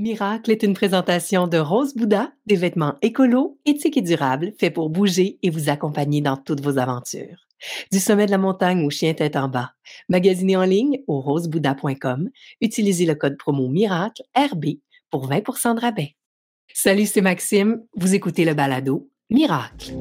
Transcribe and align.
Miracle 0.00 0.50
est 0.50 0.62
une 0.62 0.72
présentation 0.72 1.46
de 1.46 1.58
Rose 1.58 1.94
Bouddha, 1.94 2.32
des 2.46 2.56
vêtements 2.56 2.94
écolos, 3.02 3.58
éthiques 3.66 3.98
et 3.98 4.02
durables, 4.02 4.54
faits 4.58 4.72
pour 4.72 4.88
bouger 4.88 5.38
et 5.42 5.50
vous 5.50 5.68
accompagner 5.68 6.22
dans 6.22 6.38
toutes 6.38 6.62
vos 6.62 6.78
aventures. 6.78 7.46
Du 7.92 7.98
sommet 7.98 8.24
de 8.24 8.30
la 8.30 8.38
montagne 8.38 8.82
au 8.86 8.88
chien 8.88 9.12
tête 9.12 9.36
en 9.36 9.48
bas. 9.48 9.72
Magasinez 10.08 10.56
en 10.56 10.64
ligne 10.64 11.00
au 11.06 11.20
rosebouddha.com. 11.20 12.30
Utilisez 12.62 13.04
le 13.04 13.14
code 13.14 13.36
promo 13.36 13.68
Miracle 13.68 14.22
RB 14.34 14.78
pour 15.10 15.28
20% 15.28 15.74
de 15.74 15.80
rabais. 15.80 16.16
Salut, 16.72 17.04
c'est 17.04 17.20
Maxime. 17.20 17.82
Vous 17.94 18.14
écoutez 18.14 18.46
le 18.46 18.54
balado 18.54 19.10
Miracle. 19.28 19.92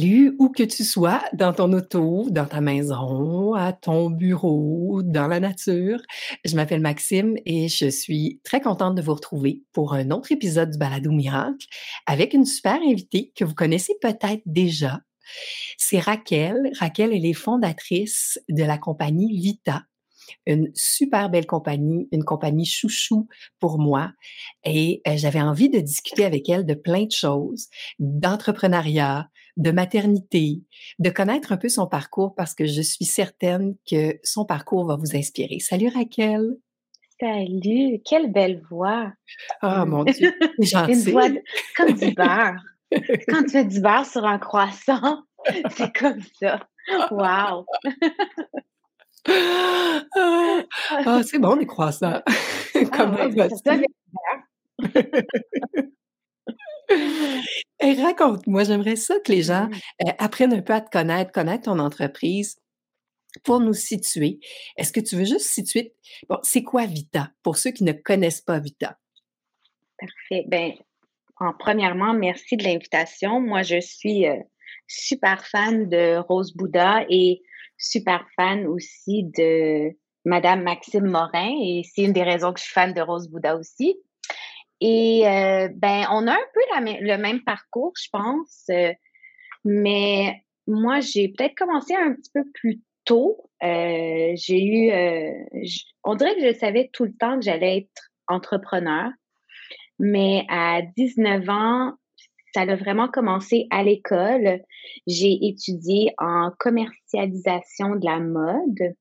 Salut, 0.00 0.34
où 0.38 0.48
que 0.48 0.62
tu 0.62 0.82
sois, 0.82 1.22
dans 1.34 1.52
ton 1.52 1.74
auto, 1.74 2.26
dans 2.30 2.46
ta 2.46 2.62
maison, 2.62 3.52
à 3.52 3.74
ton 3.74 4.08
bureau, 4.08 5.02
dans 5.04 5.26
la 5.26 5.40
nature. 5.40 6.00
Je 6.42 6.56
m'appelle 6.56 6.80
Maxime 6.80 7.36
et 7.44 7.68
je 7.68 7.90
suis 7.90 8.40
très 8.42 8.62
contente 8.62 8.94
de 8.94 9.02
vous 9.02 9.12
retrouver 9.12 9.62
pour 9.74 9.92
un 9.92 10.10
autre 10.10 10.32
épisode 10.32 10.70
du 10.70 10.78
Balado 10.78 11.10
Miracle 11.10 11.66
avec 12.06 12.32
une 12.32 12.46
super 12.46 12.78
invitée 12.82 13.30
que 13.36 13.44
vous 13.44 13.54
connaissez 13.54 13.92
peut-être 14.00 14.40
déjà. 14.46 15.00
C'est 15.76 16.00
Raquel. 16.00 16.56
Raquel, 16.78 17.12
elle 17.12 17.26
est 17.26 17.34
fondatrice 17.34 18.40
de 18.48 18.64
la 18.64 18.78
compagnie 18.78 19.38
Vita, 19.38 19.82
une 20.46 20.70
super 20.74 21.28
belle 21.28 21.46
compagnie, 21.46 22.08
une 22.10 22.24
compagnie 22.24 22.64
chouchou 22.64 23.28
pour 23.58 23.78
moi. 23.78 24.12
Et 24.64 25.02
euh, 25.06 25.18
j'avais 25.18 25.42
envie 25.42 25.68
de 25.68 25.80
discuter 25.80 26.24
avec 26.24 26.48
elle 26.48 26.64
de 26.64 26.72
plein 26.72 27.04
de 27.04 27.12
choses, 27.12 27.66
d'entrepreneuriat, 27.98 29.28
de 29.56 29.70
maternité, 29.70 30.62
de 30.98 31.10
connaître 31.10 31.52
un 31.52 31.56
peu 31.56 31.68
son 31.68 31.86
parcours 31.86 32.34
parce 32.34 32.54
que 32.54 32.66
je 32.66 32.82
suis 32.82 33.04
certaine 33.04 33.74
que 33.88 34.18
son 34.22 34.44
parcours 34.44 34.86
va 34.86 34.96
vous 34.96 35.16
inspirer. 35.16 35.58
Salut 35.60 35.88
Raquel. 35.88 36.56
Salut, 37.20 38.00
quelle 38.04 38.32
belle 38.32 38.62
voix. 38.70 39.12
Oh 39.62 39.84
mon 39.86 40.04
Dieu. 40.04 40.32
Une 40.58 41.12
voix 41.12 41.28
comme 41.76 41.92
du 41.92 42.12
beurre. 42.12 42.62
Quand 43.28 43.42
tu 43.42 43.50
fais 43.50 43.64
du 43.64 43.80
beurre 43.80 44.06
sur 44.06 44.24
un 44.24 44.38
croissant, 44.38 45.22
c'est 45.70 45.94
comme 45.94 46.20
ça. 46.40 46.66
Wow. 47.10 47.66
ah, 51.06 51.22
c'est 51.24 51.38
bon 51.38 51.56
les 51.56 51.66
croissants. 51.66 52.22
Comment 52.90 53.18
ah, 53.20 53.28
vas-tu? 53.28 53.84
Et 57.82 57.94
raconte-moi, 57.94 58.64
j'aimerais 58.64 58.96
ça 58.96 59.18
que 59.24 59.32
les 59.32 59.42
gens 59.42 59.68
euh, 60.06 60.10
apprennent 60.18 60.52
un 60.52 60.62
peu 60.62 60.74
à 60.74 60.80
te 60.80 60.90
connaître, 60.90 61.32
connaître 61.32 61.64
ton 61.64 61.78
entreprise 61.78 62.60
pour 63.44 63.60
nous 63.60 63.74
situer. 63.74 64.40
Est-ce 64.76 64.92
que 64.92 65.00
tu 65.00 65.16
veux 65.16 65.24
juste 65.24 65.46
situer, 65.46 65.94
bon, 66.28 66.38
c'est 66.42 66.62
quoi 66.62 66.86
Vita 66.86 67.30
pour 67.42 67.56
ceux 67.56 67.70
qui 67.70 67.84
ne 67.84 67.92
connaissent 67.92 68.42
pas 68.42 68.58
Vita? 68.58 68.98
Parfait. 69.98 70.44
Ben, 70.48 70.72
en 71.36 71.52
premièrement, 71.58 72.12
merci 72.12 72.56
de 72.56 72.64
l'invitation. 72.64 73.40
Moi, 73.40 73.62
je 73.62 73.80
suis 73.80 74.26
euh, 74.26 74.36
super 74.86 75.46
fan 75.46 75.88
de 75.88 76.18
Rose 76.18 76.54
Bouddha 76.54 77.04
et 77.08 77.42
super 77.78 78.26
fan 78.36 78.66
aussi 78.66 79.24
de 79.24 79.90
Madame 80.24 80.62
Maxime 80.62 81.06
Morin 81.06 81.50
et 81.62 81.82
c'est 81.84 82.02
une 82.02 82.12
des 82.12 82.22
raisons 82.22 82.52
que 82.52 82.58
je 82.58 82.64
suis 82.64 82.74
fan 82.74 82.92
de 82.92 83.00
Rose 83.00 83.28
Bouddha 83.28 83.56
aussi. 83.56 83.96
Et 84.80 85.26
euh, 85.26 85.68
ben, 85.74 86.06
on 86.10 86.26
a 86.26 86.32
un 86.32 86.46
peu 86.54 86.60
le 86.80 87.16
même 87.16 87.42
parcours, 87.42 87.92
je 88.02 88.08
pense. 88.10 88.64
Euh, 88.70 88.92
mais 89.64 90.42
moi, 90.66 91.00
j'ai 91.00 91.28
peut-être 91.28 91.54
commencé 91.54 91.94
un 91.94 92.14
petit 92.14 92.30
peu 92.32 92.44
plus 92.54 92.80
tôt. 93.04 93.50
Euh, 93.62 94.32
j'ai 94.36 94.64
eu, 94.64 94.90
on 96.04 96.14
dirait 96.14 96.34
que 96.34 96.46
je 96.46 96.58
savais 96.58 96.88
tout 96.92 97.04
le 97.04 97.12
temps 97.12 97.38
que 97.38 97.44
j'allais 97.44 97.78
être 97.78 98.10
entrepreneur. 98.26 99.10
Mais 99.98 100.46
à 100.48 100.80
19 100.96 101.46
ans, 101.50 101.92
ça 102.54 102.62
a 102.62 102.76
vraiment 102.76 103.08
commencé 103.08 103.66
à 103.70 103.82
l'école. 103.82 104.62
J'ai 105.06 105.46
étudié 105.46 106.14
en 106.16 106.50
commercialisation 106.58 107.96
de 107.96 108.04
la 108.06 108.18
mode. 108.18 108.94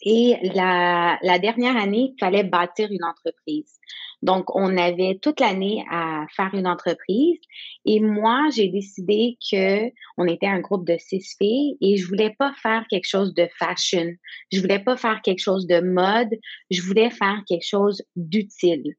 Et 0.00 0.36
la, 0.54 1.18
la 1.22 1.38
dernière 1.38 1.76
année, 1.76 2.12
il 2.12 2.16
fallait 2.18 2.42
bâtir 2.42 2.90
une 2.90 3.04
entreprise. 3.04 3.78
Donc, 4.24 4.56
on 4.56 4.78
avait 4.78 5.18
toute 5.20 5.38
l'année 5.38 5.84
à 5.90 6.24
faire 6.34 6.54
une 6.54 6.66
entreprise. 6.66 7.38
Et 7.84 8.00
moi, 8.00 8.48
j'ai 8.56 8.68
décidé 8.68 9.36
que 9.50 9.90
on 10.16 10.26
était 10.26 10.46
un 10.46 10.60
groupe 10.60 10.86
de 10.86 10.96
six 10.96 11.36
filles 11.36 11.76
et 11.82 11.98
je 11.98 12.06
voulais 12.06 12.34
pas 12.38 12.54
faire 12.54 12.86
quelque 12.88 13.06
chose 13.06 13.34
de 13.34 13.46
fashion. 13.58 14.14
Je 14.50 14.62
voulais 14.62 14.78
pas 14.78 14.96
faire 14.96 15.20
quelque 15.20 15.42
chose 15.42 15.66
de 15.66 15.80
mode. 15.80 16.30
Je 16.70 16.80
voulais 16.80 17.10
faire 17.10 17.42
quelque 17.46 17.68
chose 17.68 18.02
d'utile. 18.16 18.94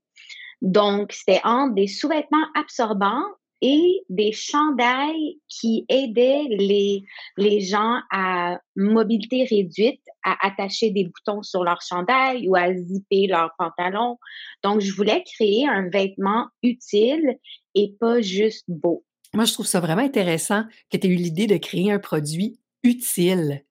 Donc, 0.62 1.12
c'était 1.12 1.41
entre 1.44 1.74
des 1.74 1.88
sous-vêtements 1.88 2.47
absorbants 2.53 3.25
et 3.62 4.02
des 4.10 4.32
chandails 4.32 5.40
qui 5.48 5.86
aidaient 5.90 6.46
les, 6.50 7.04
les 7.38 7.62
gens 7.62 8.00
à 8.12 8.60
mobilité 8.76 9.46
réduite 9.50 10.02
à 10.24 10.36
attacher 10.46 10.92
des 10.92 11.06
boutons 11.06 11.42
sur 11.42 11.64
leur 11.64 11.82
chandail 11.82 12.48
ou 12.48 12.56
à 12.56 12.74
zipper 12.74 13.28
leurs 13.28 13.52
pantalons. 13.58 14.18
Donc, 14.64 14.82
je 14.82 14.94
voulais 14.94 15.24
créer 15.24 15.68
un 15.68 15.90
vêtement 15.90 16.48
utile 16.64 17.38
et 17.76 17.96
pas 18.00 18.22
juste 18.22 18.66
beau. 18.68 19.04
Moi, 19.34 19.46
je 19.46 19.54
trouve 19.54 19.68
ça 19.68 19.80
vraiment 19.80 20.02
intéressant 20.02 20.64
que 20.90 20.98
tu 20.98 21.08
aies 21.08 21.12
eu 21.12 21.16
l'idée 21.16 21.48
de 21.48 21.58
créer 21.58 21.92
un 21.92 22.00
produit 22.00 22.60
utile. 22.84 23.64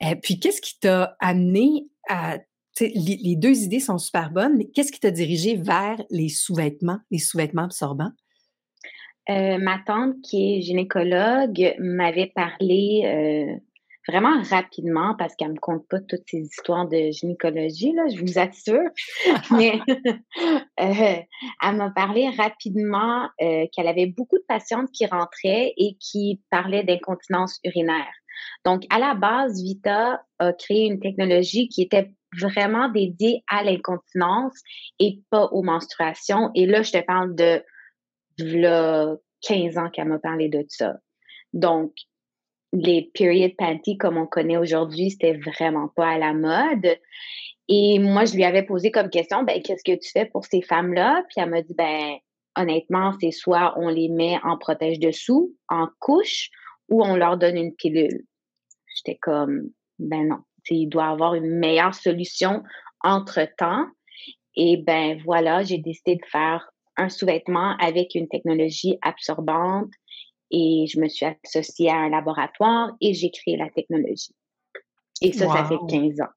Et 0.00 0.06
euh, 0.06 0.14
puis, 0.20 0.38
qu'est-ce 0.40 0.60
qui 0.60 0.78
t'a 0.78 1.16
amené 1.20 1.86
à 2.08 2.38
les, 2.80 3.16
les, 3.22 3.36
deux 3.36 3.62
idées 3.62 3.80
sont 3.80 3.96
super 3.96 4.30
bonnes, 4.30 4.56
mais 4.58 4.66
qu'est-ce 4.66 4.92
qui 4.92 5.00
t'a 5.00 5.10
dirigé 5.10 5.56
vers 5.56 5.96
les 6.10 6.28
sous-vêtements, 6.28 6.98
les 7.10 7.18
sous-vêtements 7.18 7.64
absorbants? 7.64 8.12
Euh, 9.28 9.58
ma 9.58 9.78
tante, 9.84 10.14
qui 10.22 10.56
est 10.56 10.60
gynécologue, 10.60 11.74
m'avait 11.78 12.32
parlé 12.34 13.02
euh, 13.04 13.58
vraiment 14.06 14.40
rapidement 14.48 15.16
parce 15.18 15.34
qu'elle 15.34 15.52
me 15.52 15.58
compte 15.58 15.86
pas 15.88 15.98
toutes 16.00 16.22
ces 16.26 16.38
histoires 16.38 16.88
de 16.88 17.10
gynécologie, 17.10 17.92
là, 17.92 18.04
je 18.08 18.20
vous 18.20 18.38
assure. 18.38 18.88
Mais 19.50 19.80
euh, 20.80 21.22
elle 21.62 21.76
m'a 21.76 21.90
parlé 21.90 22.30
rapidement 22.30 23.28
qu'elle 23.38 23.88
avait 23.88 24.06
beaucoup 24.06 24.38
de 24.38 24.44
patientes 24.46 24.90
qui 24.92 25.06
rentraient 25.06 25.74
et 25.76 25.96
qui 25.98 26.40
parlaient 26.50 26.84
d'incontinence 26.84 27.58
urinaire. 27.64 28.12
Donc, 28.64 28.84
à 28.90 28.98
la 28.98 29.14
base, 29.14 29.62
Vita 29.62 30.22
a 30.38 30.52
créé 30.52 30.86
une 30.86 31.00
technologie 31.00 31.68
qui 31.68 31.82
était 31.82 32.12
vraiment 32.38 32.88
dédiée 32.88 33.42
à 33.48 33.64
l'incontinence 33.64 34.54
et 34.98 35.20
pas 35.30 35.46
aux 35.46 35.62
menstruations. 35.62 36.50
Et 36.54 36.66
là, 36.66 36.82
je 36.82 36.92
te 36.92 37.04
parle 37.04 37.34
de 37.34 37.62
là, 38.38 39.16
15 39.42 39.78
ans 39.78 39.90
qu'elle 39.90 40.08
m'a 40.08 40.18
parlé 40.18 40.48
de 40.48 40.64
ça. 40.68 40.96
Donc, 41.52 41.92
les 42.72 43.10
period 43.14 43.54
panties 43.56 43.96
comme 43.96 44.16
on 44.16 44.26
connaît 44.26 44.56
aujourd'hui, 44.56 45.10
c'était 45.10 45.36
vraiment 45.36 45.88
pas 45.88 46.10
à 46.10 46.18
la 46.18 46.34
mode. 46.34 46.98
Et 47.68 47.98
moi, 47.98 48.24
je 48.24 48.34
lui 48.34 48.44
avais 48.44 48.62
posé 48.62 48.90
comme 48.90 49.10
question, 49.10 49.42
ben, 49.42 49.60
qu'est-ce 49.62 49.84
que 49.84 49.98
tu 49.98 50.10
fais 50.10 50.26
pour 50.26 50.44
ces 50.44 50.62
femmes-là? 50.62 51.24
Puis 51.28 51.42
elle 51.42 51.50
m'a 51.50 51.62
dit, 51.62 51.74
ben, 51.74 52.16
honnêtement, 52.56 53.12
c'est 53.20 53.30
soit 53.30 53.74
on 53.76 53.88
les 53.88 54.08
met 54.08 54.38
en 54.44 54.56
protège 54.56 54.98
dessous, 54.98 55.54
en 55.68 55.88
couche, 55.98 56.50
ou 56.88 57.02
on 57.02 57.16
leur 57.16 57.36
donne 57.36 57.56
une 57.56 57.74
pilule. 57.74 58.24
J'étais 58.94 59.18
comme, 59.18 59.70
ben 59.98 60.28
non, 60.28 60.38
il 60.70 60.88
doit 60.88 61.08
avoir 61.08 61.34
une 61.34 61.58
meilleure 61.58 61.94
solution 61.94 62.62
entre-temps. 63.00 63.86
Et 64.54 64.78
ben 64.78 65.20
voilà, 65.24 65.62
j'ai 65.62 65.78
décidé 65.78 66.16
de 66.16 66.24
faire 66.30 66.70
un 66.96 67.08
sous-vêtement 67.08 67.76
avec 67.78 68.14
une 68.14 68.28
technologie 68.28 68.98
absorbante 69.02 69.90
et 70.50 70.86
je 70.92 71.00
me 71.00 71.08
suis 71.08 71.26
associée 71.26 71.90
à 71.90 71.96
un 71.96 72.08
laboratoire 72.08 72.92
et 73.00 73.14
j'ai 73.14 73.30
créé 73.30 73.56
la 73.56 73.68
technologie. 73.70 74.34
Et 75.22 75.32
ça, 75.32 75.48
ça 75.48 75.64
fait 75.64 75.78
15 75.88 76.20
ans. 76.20 76.32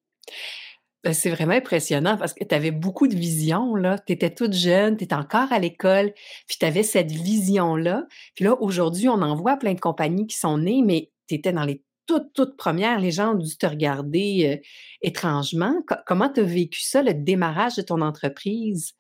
Ben, 1.04 1.14
c'est 1.14 1.30
vraiment 1.30 1.54
impressionnant 1.54 2.18
parce 2.18 2.34
que 2.34 2.44
tu 2.44 2.54
avais 2.54 2.72
beaucoup 2.72 3.08
de 3.08 3.16
vision, 3.16 3.74
là. 3.76 3.98
Tu 4.00 4.12
étais 4.14 4.34
toute 4.34 4.54
jeune, 4.54 4.98
tu 4.98 5.06
étais 5.06 5.16
encore 5.16 5.52
à 5.52 5.60
l'école, 5.60 6.14
puis 6.46 6.58
tu 6.60 6.66
avais 6.66 6.84
cette 6.84 7.12
vision-là. 7.12 8.06
Puis 8.36 8.44
là, 8.44 8.62
aujourd'hui, 8.62 9.08
on 9.08 9.22
en 9.22 9.36
voit 9.36 9.56
plein 9.56 9.74
de 9.74 9.80
compagnies 9.80 10.28
qui 10.28 10.36
sont 10.36 10.58
nées, 10.58 10.82
mais 10.84 11.10
tu 11.28 11.36
étais 11.36 11.54
dans 11.54 11.64
les 11.64 11.84
toutes, 12.06 12.34
toutes 12.34 12.58
premières. 12.58 13.00
Les 13.00 13.12
gens 13.12 13.34
ont 13.34 13.38
dû 13.38 13.58
te 13.58 13.66
regarder 13.66 14.58
euh, 14.58 14.68
étrangement. 15.02 15.76
comment 16.06 16.30
tu 16.30 16.42
as 16.42 16.44
vécu 16.44 16.82
ça, 16.82 17.02
le 17.02 17.14
démarrage 17.14 17.76
de 17.76 17.82
ton 17.82 18.02
entreprise? 18.02 18.94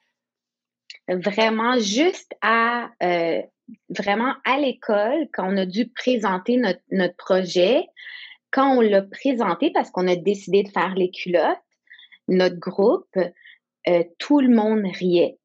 Vraiment 1.17 1.79
juste 1.79 2.33
à 2.41 2.89
euh, 3.01 3.41
vraiment 3.89 4.33
à 4.45 4.59
l'école 4.59 5.27
quand 5.33 5.51
on 5.51 5.57
a 5.57 5.65
dû 5.65 5.89
présenter 5.89 6.57
notre, 6.57 7.15
projet, 7.17 7.85
quand 8.51 8.77
on 8.77 8.81
l'a 8.81 9.01
présenté 9.01 9.71
parce 9.71 9.91
qu'on 9.91 10.07
a 10.07 10.15
décidé 10.15 10.63
de 10.63 10.69
faire 10.69 10.95
les 10.95 11.11
culottes, 11.11 11.57
notre 12.27 12.57
groupe, 12.57 13.17
euh, 13.88 14.03
tout 14.17 14.39
le 14.39 14.50
monde 14.50 14.83
riait. 15.00 15.38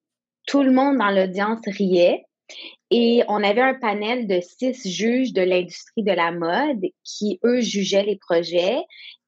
Tout 0.47 0.63
le 0.63 0.73
monde 0.73 0.99
dans 0.99 1.11
l'audience 1.11 1.61
riait. 1.67 2.27
Et 2.91 3.23
on 3.29 3.43
avait 3.43 3.63
un 3.63 3.75
panel 3.75 4.27
de 4.27 4.41
six 4.41 4.87
juges 4.87 5.33
de 5.33 5.41
l'industrie 5.41 6.03
de 6.03 6.13
la 6.13 6.31
mode 6.31 6.85
qui, 7.03 7.41
eux, 7.45 7.61
jugeaient 7.61 8.05
les 8.05 8.17
projets. 8.17 8.77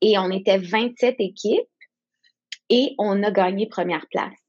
Et 0.03 0.19
on 0.19 0.31
était 0.31 0.59
27 0.59 1.17
équipes 1.19 1.67
et 2.69 2.95
on 2.99 3.23
a 3.23 3.31
gagné 3.31 3.67
première 3.67 4.07
place. 4.11 4.46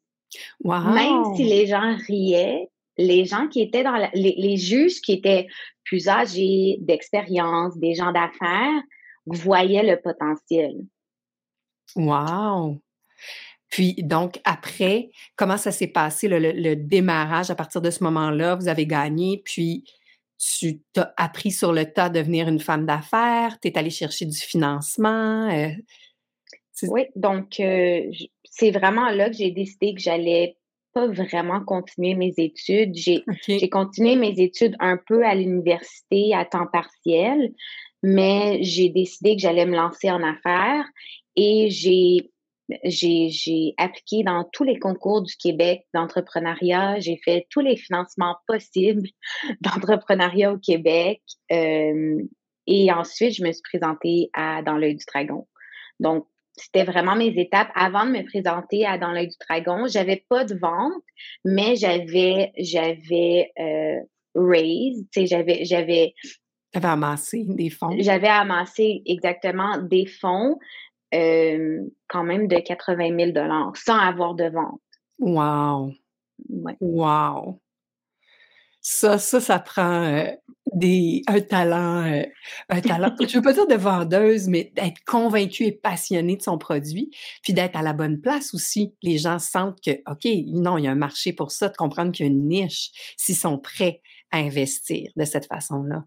Même 0.64 1.36
si 1.36 1.44
les 1.44 1.68
gens 1.68 1.96
riaient, 2.08 2.70
les 2.98 3.26
gens 3.26 3.48
qui 3.48 3.62
étaient 3.62 3.84
dans 3.84 4.10
les, 4.14 4.58
juges 4.58 5.02
qui 5.02 5.14
étaient 5.14 5.48
plus 5.84 6.08
âgés, 6.08 6.78
d'expérience, 6.82 7.78
des 7.78 7.94
gens 7.94 8.12
d'affaires, 8.12 8.82
voyaient 9.26 9.84
le 9.84 10.02
potentiel. 10.02 10.76
Wow! 11.96 12.80
Puis, 13.70 13.96
donc, 13.98 14.40
après, 14.46 15.10
comment 15.36 15.58
ça 15.58 15.72
s'est 15.72 15.88
passé, 15.88 16.28
le, 16.30 16.76
démarrage 16.76 17.50
à 17.50 17.56
partir 17.56 17.82
de 17.82 17.90
ce 17.90 18.04
moment-là? 18.04 18.56
Vous 18.56 18.68
avez 18.68 18.88
gagné, 18.88 19.42
puis 19.44 19.84
tu 20.38 20.82
t'as 20.94 21.12
appris 21.18 21.52
sur 21.52 21.74
le 21.74 21.92
tas 21.92 22.06
à 22.06 22.10
devenir 22.10 22.48
une 22.48 22.60
femme 22.60 22.86
d'affaires, 22.86 23.60
tu 23.60 23.68
es 23.68 23.78
allée 23.78 23.90
chercher 23.90 24.26
du 24.26 24.38
financement. 24.38 25.50
Euh, 25.50 25.70
oui, 26.84 27.06
donc, 27.16 27.60
euh, 27.60 28.12
c'est 28.44 28.72
vraiment 28.72 29.10
là 29.10 29.30
que 29.30 29.36
j'ai 29.36 29.52
décidé 29.52 29.94
que 29.94 30.02
j'allais 30.02 30.58
pas 30.94 31.08
vraiment 31.08 31.64
continuer 31.64 32.16
mes 32.16 32.34
études. 32.38 32.96
J'ai 32.96 33.70
continué 33.70 34.16
mes 34.16 34.40
études 34.40 34.76
un 34.80 34.98
peu 34.98 35.26
à 35.26 35.36
l'université 35.36 36.34
à 36.34 36.46
temps 36.46 36.68
partiel, 36.68 37.54
mais 38.04 38.60
j'ai 38.64 38.90
décidé 38.90 39.36
que 39.36 39.42
j'allais 39.42 39.66
me 39.66 39.76
lancer 39.76 40.10
en 40.10 40.24
affaires 40.24 40.86
et 41.36 41.70
j'ai 41.70 42.32
j'ai 42.84 43.74
appliqué 43.78 44.24
dans 44.24 44.44
tous 44.52 44.64
les 44.64 44.78
concours 44.78 45.22
du 45.22 45.36
Québec 45.38 45.86
d'entrepreneuriat. 45.94 47.00
J'ai 47.00 47.18
fait 47.24 47.48
tous 47.50 47.62
les 47.62 47.78
financements 47.78 48.36
possibles 48.46 49.08
d'entrepreneuriat 49.62 50.52
au 50.52 50.58
Québec. 50.58 51.22
Euh, 51.52 52.22
et 52.66 52.92
ensuite, 52.92 53.36
je 53.36 53.44
me 53.44 53.52
suis 53.54 53.62
présentée 53.62 54.30
à 54.34 54.62
Dans 54.64 54.78
l'œil 54.78 54.96
du 54.96 55.06
dragon. 55.06 55.48
Donc, 56.02 56.28
c'était 56.58 56.84
vraiment 56.84 57.16
mes 57.16 57.34
étapes 57.40 57.70
avant 57.76 58.06
de 58.06 58.12
me 58.12 58.26
présenter 58.26 58.86
à 58.86 58.98
Dans 58.98 59.12
l'œil 59.12 59.28
du 59.28 59.36
dragon. 59.48 59.86
J'avais 59.88 60.26
pas 60.30 60.44
de 60.44 60.56
vente, 60.56 61.04
mais 61.46 61.76
j'avais 61.76 62.52
j'avais 62.58 63.52
euh, 63.60 64.00
raise, 64.36 65.06
tu 65.12 65.22
sais, 65.22 65.26
j'avais 65.28 65.66
j'avais 65.66 66.14
j'avais 66.74 66.88
amassé 66.88 67.46
des 67.48 67.70
fonds. 67.70 67.96
J'avais 68.00 68.28
amassé 68.28 69.02
exactement 69.06 69.78
des 69.78 70.06
fonds, 70.06 70.58
euh, 71.14 71.80
quand 72.08 72.24
même 72.24 72.48
de 72.48 72.58
80 72.58 73.34
000 73.34 73.72
sans 73.76 73.98
avoir 73.98 74.36
de 74.36 74.50
vente. 74.50 74.82
Wow! 75.20 75.94
Wow! 76.82 77.60
Ça, 78.90 79.18
ça, 79.18 79.42
ça 79.42 79.60
prend 79.60 80.06
euh, 80.06 80.32
des, 80.74 81.22
un 81.28 81.42
talent, 81.42 82.06
euh, 82.06 82.24
un 82.70 82.80
talent, 82.80 83.14
je 83.20 83.36
veux 83.36 83.42
pas 83.42 83.52
dire 83.52 83.68
de 83.68 83.76
vendeuse, 83.76 84.48
mais 84.48 84.72
d'être 84.76 85.04
convaincue 85.06 85.64
et 85.64 85.72
passionnée 85.74 86.38
de 86.38 86.42
son 86.42 86.58
produit, 86.58 87.12
puis 87.44 87.52
d'être 87.52 87.76
à 87.76 87.82
la 87.82 87.92
bonne 87.92 88.22
place 88.22 88.54
aussi. 88.54 88.96
Les 89.04 89.18
gens 89.18 89.40
sentent 89.40 89.82
que, 89.86 89.92
OK, 90.10 90.26
non, 90.48 90.78
il 90.78 90.86
y 90.86 90.88
a 90.88 90.92
un 90.92 90.96
marché 90.96 91.34
pour 91.34 91.52
ça, 91.52 91.68
de 91.68 91.76
comprendre 91.76 92.14
qu'il 92.14 92.28
y 92.28 92.30
a 92.30 92.32
une 92.32 92.48
niche, 92.48 92.92
s'ils 93.18 93.36
sont 93.36 93.58
prêts 93.58 94.02
à 94.32 94.38
investir 94.38 95.12
de 95.18 95.26
cette 95.26 95.48
façon-là. 95.48 96.06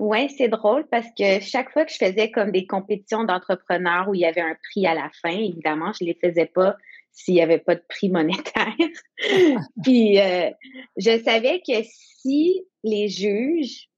Oui, 0.00 0.28
c'est 0.36 0.48
drôle 0.48 0.88
parce 0.90 1.06
que 1.16 1.38
chaque 1.38 1.70
fois 1.70 1.84
que 1.84 1.92
je 1.92 2.04
faisais 2.04 2.32
comme 2.32 2.50
des 2.50 2.66
compétitions 2.66 3.22
d'entrepreneurs 3.22 4.08
où 4.08 4.16
il 4.16 4.22
y 4.22 4.26
avait 4.26 4.40
un 4.40 4.56
prix 4.70 4.84
à 4.84 4.94
la 4.94 5.10
fin, 5.22 5.30
évidemment, 5.30 5.92
je 5.92 6.04
ne 6.04 6.08
les 6.08 6.18
faisais 6.20 6.46
pas 6.46 6.74
s'il 7.12 7.34
n'y 7.34 7.42
avait 7.42 7.58
pas 7.58 7.74
de 7.74 7.82
prix 7.88 8.08
monétaire. 8.08 8.74
Puis 9.84 10.18
euh, 10.18 10.50
je 10.96 11.22
savais 11.22 11.60
que 11.66 11.82
si 11.82 12.62
les 12.82 13.08
juges, 13.08 13.88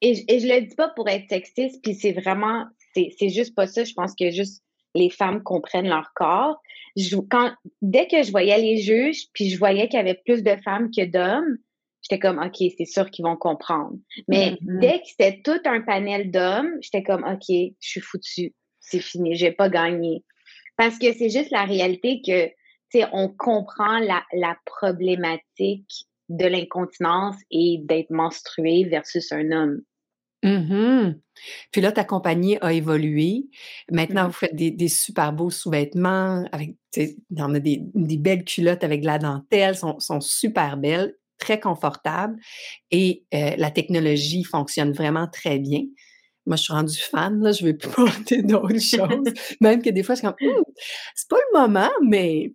et, 0.00 0.14
je 0.14 0.46
le 0.46 0.66
dis 0.66 0.74
pas 0.74 0.88
pour 0.90 1.08
être 1.08 1.28
sexiste, 1.28 1.82
puis 1.82 1.94
c'est 1.94 2.12
vraiment, 2.12 2.66
c'est 2.94 3.28
juste 3.28 3.54
pas 3.54 3.66
ça, 3.66 3.84
je 3.84 3.94
pense 3.94 4.14
que 4.14 4.30
juste 4.30 4.62
les 4.94 5.10
femmes 5.10 5.42
comprennent 5.42 5.88
leur 5.88 6.12
corps. 6.14 6.60
quand, 7.30 7.52
dès 7.82 8.06
que 8.06 8.22
je 8.22 8.30
voyais 8.30 8.58
les 8.58 8.78
juges, 8.78 9.26
puis 9.32 9.50
je 9.50 9.58
voyais 9.58 9.88
qu'il 9.88 9.98
y 9.98 10.00
avait 10.00 10.20
plus 10.24 10.42
de 10.42 10.56
femmes 10.64 10.90
que 10.90 11.04
d'hommes, 11.04 11.58
j'étais 12.02 12.18
comme, 12.18 12.38
OK, 12.38 12.56
c'est 12.76 12.84
sûr 12.84 13.10
qu'ils 13.10 13.24
vont 13.24 13.36
comprendre. 13.36 13.96
Mais 14.28 14.52
mm-hmm. 14.52 14.80
dès 14.80 14.98
que 15.00 15.06
c'était 15.06 15.40
tout 15.42 15.60
un 15.64 15.80
panel 15.80 16.30
d'hommes, 16.30 16.78
j'étais 16.80 17.02
comme, 17.02 17.24
OK, 17.24 17.46
je 17.48 17.72
suis 17.80 18.00
foutue. 18.00 18.54
C'est 18.80 19.00
fini, 19.00 19.34
j'ai 19.34 19.52
pas 19.52 19.68
gagné. 19.68 20.22
Parce 20.76 20.98
que 20.98 21.12
c'est 21.12 21.30
juste 21.30 21.50
la 21.50 21.64
réalité 21.64 22.20
que, 22.24 22.46
tu 22.46 23.00
sais, 23.00 23.06
on 23.12 23.28
comprend 23.28 23.98
la, 23.98 24.22
la 24.32 24.56
problématique 24.64 26.06
de 26.28 26.46
l'incontinence 26.46 27.36
et 27.50 27.80
d'être 27.84 28.10
menstruée 28.10 28.84
versus 28.84 29.32
un 29.32 29.50
homme. 29.52 29.80
Mm-hmm. 30.44 31.18
Puis 31.72 31.80
là, 31.80 31.92
ta 31.92 32.04
compagnie 32.04 32.58
a 32.60 32.72
évolué. 32.72 33.46
Maintenant, 33.90 34.24
mm-hmm. 34.24 34.26
vous 34.26 34.32
faites 34.32 34.54
des, 34.54 34.88
super 34.88 35.32
beaux 35.32 35.50
sous-vêtements 35.50 36.44
avec 36.52 36.76
on 37.36 37.54
a 37.54 37.58
des, 37.58 37.82
des, 37.94 38.16
belles 38.16 38.44
culottes 38.44 38.84
avec 38.84 39.02
de 39.02 39.06
la 39.06 39.18
dentelle, 39.18 39.76
sont, 39.76 39.98
sont 40.00 40.20
super 40.20 40.76
belles 40.76 41.14
très 41.38 41.60
confortable 41.60 42.36
et 42.90 43.24
euh, 43.34 43.54
la 43.56 43.70
technologie 43.70 44.44
fonctionne 44.44 44.92
vraiment 44.92 45.26
très 45.26 45.58
bien. 45.58 45.82
Moi, 46.46 46.56
je 46.56 46.62
suis 46.62 46.72
rendue 46.72 46.96
fan, 46.96 47.40
là, 47.40 47.52
je 47.52 47.64
ne 47.64 47.70
veux 47.70 47.76
plus 47.76 47.90
porter 47.94 48.42
d'autres 48.42 48.78
choses. 48.78 49.32
Même 49.60 49.82
que 49.82 49.90
des 49.90 50.02
fois, 50.02 50.14
je 50.14 50.20
suis 50.20 50.26
comme, 50.26 50.48
«Hum, 50.48 50.64
c'est 51.14 51.28
pas 51.28 51.36
le 51.52 51.60
moment, 51.60 51.90
mais 52.04 52.54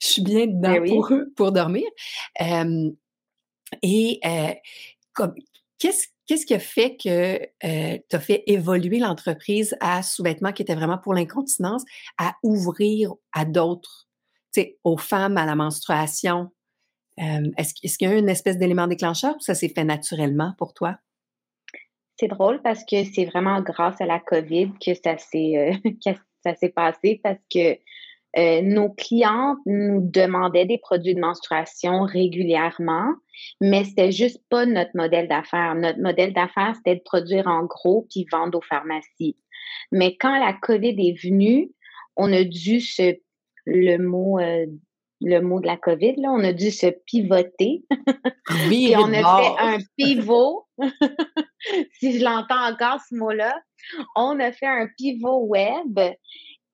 je 0.00 0.06
suis 0.06 0.22
bien 0.22 0.46
dedans 0.46 0.80
ben 0.80 0.88
pour, 0.88 1.12
pour 1.36 1.52
dormir. 1.52 1.86
et 3.82 4.20
euh, 4.24 4.52
qu'est-ce 5.78 6.08
Qu'est-ce 6.28 6.44
qui 6.44 6.52
a 6.52 6.58
fait 6.58 6.98
que 7.02 7.40
euh, 7.64 7.98
tu 8.06 8.16
as 8.16 8.20
fait 8.20 8.42
évoluer 8.46 8.98
l'entreprise 8.98 9.74
à 9.80 10.02
sous-vêtements 10.02 10.52
qui 10.52 10.60
était 10.60 10.74
vraiment 10.74 10.98
pour 10.98 11.14
l'incontinence, 11.14 11.84
à 12.18 12.34
ouvrir 12.42 13.14
à 13.32 13.46
d'autres, 13.46 14.08
aux 14.84 14.98
femmes, 14.98 15.38
à 15.38 15.46
la 15.46 15.54
menstruation, 15.54 16.50
est-ce, 17.16 17.72
qu'il 17.96 18.08
y 18.08 18.10
a 18.10 18.14
eu 18.14 18.18
une 18.18 18.28
espèce 18.28 18.58
d'élément 18.58 18.86
déclencheur 18.86 19.36
ou 19.36 19.40
ça 19.40 19.54
s'est 19.54 19.70
fait 19.70 19.84
naturellement 19.84 20.54
pour 20.58 20.74
toi? 20.74 20.98
C'est 22.18 22.28
drôle 22.28 22.60
parce 22.62 22.84
que 22.84 23.04
c'est 23.04 23.26
vraiment 23.26 23.60
grâce 23.60 24.00
à 24.00 24.06
la 24.06 24.18
COVID 24.18 24.72
que 24.84 24.94
ça 24.94 25.18
s'est, 25.18 25.56
euh, 25.56 25.90
ça 26.44 26.54
s'est 26.54 26.70
passé 26.70 27.20
parce 27.22 27.40
que 27.52 27.78
euh, 28.36 28.60
nos 28.60 28.90
clientes 28.90 29.58
nous 29.64 30.00
demandaient 30.02 30.66
des 30.66 30.78
produits 30.78 31.14
de 31.14 31.20
menstruation 31.20 32.02
régulièrement, 32.02 33.14
mais 33.60 33.84
c'était 33.84 34.12
juste 34.12 34.42
pas 34.50 34.66
notre 34.66 34.90
modèle 34.94 35.28
d'affaires. 35.28 35.74
Notre 35.74 36.00
modèle 36.00 36.34
d'affaires, 36.34 36.74
c'était 36.76 36.96
de 36.96 37.02
produire 37.02 37.46
en 37.46 37.64
gros 37.64 38.06
puis 38.10 38.26
vendre 38.30 38.58
aux 38.58 38.62
pharmacies. 38.62 39.36
Mais 39.92 40.16
quand 40.16 40.38
la 40.38 40.52
COVID 40.52 40.94
est 40.98 41.22
venue, 41.22 41.70
on 42.16 42.32
a 42.32 42.44
dû 42.44 42.80
se, 42.80 43.16
le 43.64 43.96
mot 43.96 44.38
euh, 44.38 44.66
le 45.20 45.40
mot 45.40 45.60
de 45.60 45.66
la 45.66 45.76
COVID, 45.76 46.14
là, 46.18 46.30
on 46.30 46.44
a 46.44 46.52
dû 46.52 46.70
se 46.70 46.86
pivoter. 47.06 47.84
Oui, 48.68 48.94
on 48.96 49.12
a 49.12 49.42
fait 49.42 49.54
un 49.58 49.78
pivot, 49.96 50.67
si 51.92 52.18
je 52.18 52.24
l'entends 52.24 52.72
encore 52.72 53.00
ce 53.08 53.14
mot-là. 53.14 53.60
On 54.16 54.38
a 54.40 54.52
fait 54.52 54.66
un 54.66 54.88
pivot 54.96 55.44
web 55.46 55.98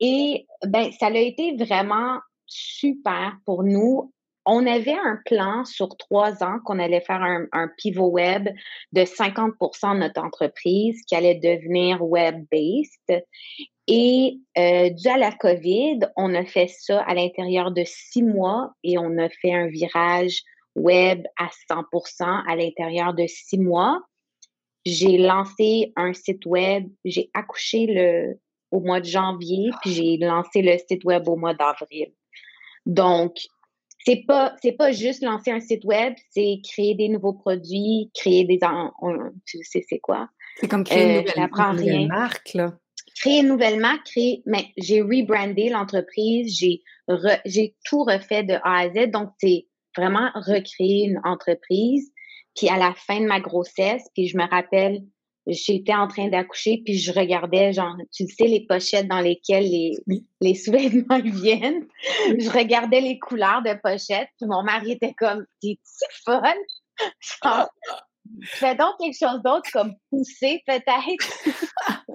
et 0.01 0.47
ben, 0.67 0.91
ça 0.99 1.07
a 1.07 1.19
été 1.19 1.57
vraiment 1.57 2.19
super 2.47 3.37
pour 3.45 3.65
nous. 3.65 4.13
On 4.47 4.67
avait 4.67 4.93
un 4.93 5.19
plan 5.25 5.65
sur 5.65 5.97
trois 5.97 6.45
ans 6.45 6.59
qu'on 6.65 6.79
allait 6.79 7.01
faire 7.01 7.23
un, 7.23 7.69
pivot 7.79 8.11
web 8.11 8.51
de 8.93 9.01
50% 9.01 9.95
de 9.95 10.01
notre 10.01 10.23
entreprise 10.23 11.01
qui 11.07 11.17
allait 11.17 11.37
devenir 11.37 12.03
web-based. 12.03 13.25
Et 13.87 14.39
euh, 14.59 14.91
dû 14.91 15.09
à 15.09 15.17
la 15.17 15.33
COVID, 15.33 16.01
on 16.17 16.35
a 16.35 16.45
fait 16.45 16.69
ça 16.69 17.01
à 17.03 17.15
l'intérieur 17.15 17.71
de 17.71 17.85
six 17.87 18.23
mois 18.23 18.73
et 18.83 18.99
on 18.99 19.17
a 19.19 19.29
fait 19.31 19.53
un 19.53 19.67
virage 19.69 20.43
web 20.75 21.25
à 21.39 21.49
100% 21.71 22.43
à 22.47 22.57
l'intérieur 22.57 23.15
de 23.15 23.27
six 23.27 23.59
mois. 23.59 24.01
J'ai 24.85 25.19
lancé 25.19 25.93
un 25.97 26.13
site 26.13 26.45
web, 26.47 26.89
j'ai 27.05 27.31
accouché 27.33 27.87
le, 27.87 28.39
au 28.71 28.81
mois 28.81 29.01
de 29.01 29.07
janvier, 29.07 29.71
puis 29.81 29.93
j'ai 29.93 30.17
lancé 30.19 30.61
le 30.61 30.77
site 30.79 31.05
web 31.05 31.27
au 31.29 31.37
mois 31.37 31.55
d'avril. 31.55 32.13
Donc, 32.85 33.37
c'est 34.05 34.25
pas 34.27 34.55
c'est 34.61 34.73
pas 34.73 34.93
juste 34.93 35.23
lancer 35.23 35.51
un 35.51 35.61
site 35.61 35.85
web, 35.85 36.13
c'est 36.31 36.61
créer 36.63 36.95
des 36.95 37.09
nouveaux 37.09 37.33
produits, 37.33 38.11
créer 38.13 38.45
des 38.45 38.59
tu 39.47 39.65
sais 39.65 39.83
c'est 39.89 40.01
quoi? 40.01 40.29
C'est 40.57 40.69
comme 40.69 40.85
créer 40.85 41.21
une 41.21 41.27
euh, 41.27 41.73
nouvelle 41.73 42.09
marque 42.09 42.53
là 42.53 42.75
créer 43.15 43.41
une 43.41 43.49
nouvelle 43.49 43.81
marque, 43.81 44.07
créer, 44.07 44.43
mais 44.45 44.67
j'ai 44.77 45.01
rebrandé 45.01 45.69
l'entreprise, 45.69 46.57
j'ai 46.59 46.83
j'ai 47.45 47.75
tout 47.85 48.05
refait 48.05 48.43
de 48.43 48.55
A 48.55 48.81
à 48.81 48.89
Z. 48.89 49.11
Donc, 49.11 49.31
c'est 49.39 49.67
vraiment 49.97 50.31
recréer 50.35 51.07
une 51.07 51.21
entreprise. 51.25 52.13
Puis 52.57 52.69
à 52.69 52.77
la 52.77 52.95
fin 52.95 53.21
de 53.21 53.27
ma 53.27 53.41
grossesse, 53.41 54.05
puis 54.15 54.29
je 54.29 54.37
me 54.37 54.49
rappelle, 54.49 55.03
j'étais 55.47 55.95
en 55.95 56.07
train 56.07 56.29
d'accoucher, 56.29 56.83
puis 56.85 56.99
je 56.99 57.13
regardais, 57.13 57.73
genre, 57.73 57.95
tu 58.13 58.27
sais, 58.29 58.47
les 58.47 58.65
pochettes 58.67 59.09
dans 59.09 59.21
lesquelles 59.21 59.69
les, 59.69 59.93
les 60.41 60.55
sous-vêtements 60.55 61.21
viennent. 61.25 61.87
Je 62.39 62.51
regardais 62.51 63.01
les 63.01 63.19
couleurs 63.19 63.63
de 63.63 63.75
pochettes, 63.83 64.29
puis 64.39 64.49
mon 64.49 64.63
mari 64.63 64.93
était 64.93 65.15
comme, 65.15 65.45
t'es-tu 65.61 66.23
folle? 66.25 66.43
fais 68.45 68.75
donc 68.75 68.95
quelque 68.99 69.19
chose 69.19 69.43
d'autre 69.45 69.71
comme 69.73 69.95
pousser 70.11 70.63
peut-être. 70.67 71.45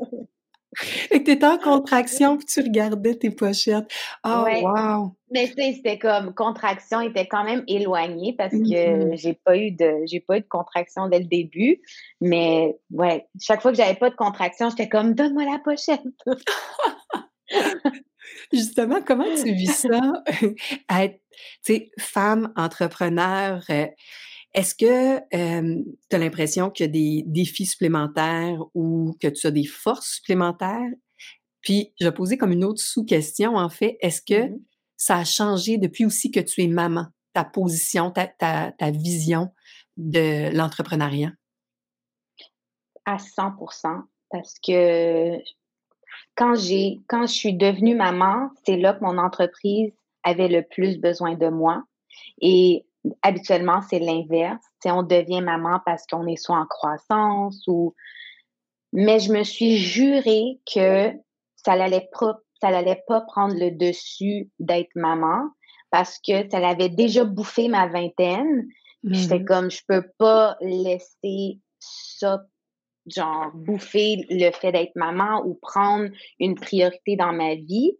Et 1.11 1.19
que 1.19 1.25
tu 1.25 1.31
étais 1.31 1.45
en 1.45 1.57
contraction 1.57 2.37
puis 2.37 2.45
tu 2.45 2.61
regardais 2.61 3.15
tes 3.15 3.29
pochettes. 3.29 3.91
Oh, 4.25 4.45
wow! 4.61 5.15
Mais 5.31 5.47
tu 5.47 5.53
sais, 5.53 5.73
c'était 5.73 5.99
comme 5.99 6.33
contraction 6.33 7.01
était 7.01 7.27
quand 7.27 7.43
même 7.43 7.63
éloignée 7.67 8.33
parce 8.37 8.53
que 8.53 8.57
mm-hmm. 8.57 9.17
j'ai 9.17 9.33
pas 9.33 9.57
eu 9.57 9.71
de 9.71 10.03
j'ai 10.05 10.19
pas 10.19 10.37
eu 10.37 10.41
de 10.41 10.47
contraction 10.47 11.07
dès 11.07 11.19
le 11.19 11.25
début. 11.25 11.81
Mais 12.21 12.77
ouais, 12.91 13.27
chaque 13.39 13.61
fois 13.61 13.71
que 13.71 13.77
j'avais 13.77 13.95
pas 13.95 14.09
de 14.09 14.15
contraction, 14.15 14.69
j'étais 14.69 14.89
comme 14.89 15.13
donne-moi 15.13 15.43
la 15.45 15.59
pochette. 15.59 16.01
Justement, 18.53 19.01
comment 19.05 19.25
tu 19.35 19.53
vis 19.53 19.67
ça? 19.67 19.99
être, 20.89 21.19
tu 21.65 21.73
sais, 21.73 21.91
femme 21.99 22.51
entrepreneur, 22.55 23.63
euh, 23.69 23.87
est-ce 24.53 24.75
que 24.75 25.19
tu 25.29 26.15
as 26.15 26.17
l'impression 26.17 26.69
qu'il 26.69 26.85
y 26.85 26.89
a 26.89 26.91
des 26.91 27.23
défis 27.27 27.65
supplémentaires 27.65 28.59
ou 28.73 29.15
que 29.21 29.27
tu 29.27 29.47
as 29.47 29.51
des 29.51 29.65
forces 29.65 30.15
supplémentaires? 30.15 30.89
Puis, 31.61 31.93
je 31.99 32.05
vais 32.05 32.13
poser 32.13 32.37
comme 32.37 32.51
une 32.51 32.63
autre 32.63 32.81
sous-question, 32.81 33.55
en 33.55 33.69
fait. 33.69 33.97
Est-ce 34.01 34.21
que 34.21 34.49
mmh 34.49 34.59
ça 35.01 35.15
a 35.15 35.23
changé 35.23 35.77
depuis 35.77 36.05
aussi 36.05 36.29
que 36.29 36.41
tu 36.41 36.61
es 36.61 36.67
maman, 36.67 37.07
ta 37.33 37.45
position, 37.45 38.11
ta, 38.11 38.27
ta, 38.27 38.91
vision 38.91 39.49
de 39.95 40.53
l'entrepreneuriat? 40.53 41.31
À 43.05 43.15
100% 43.15 44.03
parce 44.29 44.55
que 44.59 45.37
quand 46.35 46.55
j'ai 46.55 47.01
quand 47.07 47.25
je 47.25 47.33
suis 47.33 47.53
devenue 47.53 47.95
maman, 47.95 48.49
c'est 48.65 48.77
là 48.77 48.93
que 48.93 49.03
mon 49.03 49.17
entreprise 49.17 49.93
avait 50.23 50.47
le 50.47 50.63
plus 50.63 50.99
besoin 50.99 51.35
de 51.35 51.47
moi. 51.47 51.83
Et 52.41 52.85
habituellement, 53.21 53.81
c'est 53.81 53.99
l'inverse. 53.99 54.63
On 54.85 55.03
devient 55.03 55.41
maman 55.41 55.79
parce 55.85 56.05
qu'on 56.05 56.27
est 56.27 56.35
soit 56.35 56.57
en 56.57 56.65
croissance 56.65 57.63
ou. 57.67 57.95
Mais 58.91 59.19
je 59.19 59.31
me 59.31 59.43
suis 59.43 59.77
juré 59.77 60.59
que 60.65 61.11
ça 61.55 61.75
n'allait 61.75 62.09
pas, 62.17 62.39
ça 62.59 62.71
n'allait 62.71 63.03
pas 63.07 63.21
prendre 63.21 63.53
le 63.55 63.69
dessus 63.71 64.49
d'être 64.59 64.89
maman 64.95 65.49
parce 65.91 66.19
que 66.19 66.49
ça 66.49 66.59
l'avait 66.59 66.89
déjà 66.89 67.23
bouffé 67.23 67.67
ma 67.67 67.87
vingtaine. 67.87 68.67
J'étais 69.03 69.39
mmh 69.39 69.45
comme, 69.45 69.71
je 69.71 69.81
peux 69.87 70.03
pas 70.17 70.57
laisser 70.59 71.59
ça, 71.79 72.43
genre, 73.05 73.51
bouffer 73.53 74.25
le 74.29 74.51
fait 74.51 74.71
d'être 74.71 74.95
maman 74.95 75.41
ou 75.45 75.57
prendre 75.61 76.09
une 76.39 76.55
priorité 76.55 77.15
dans 77.15 77.31
ma 77.31 77.55
vie. 77.55 77.97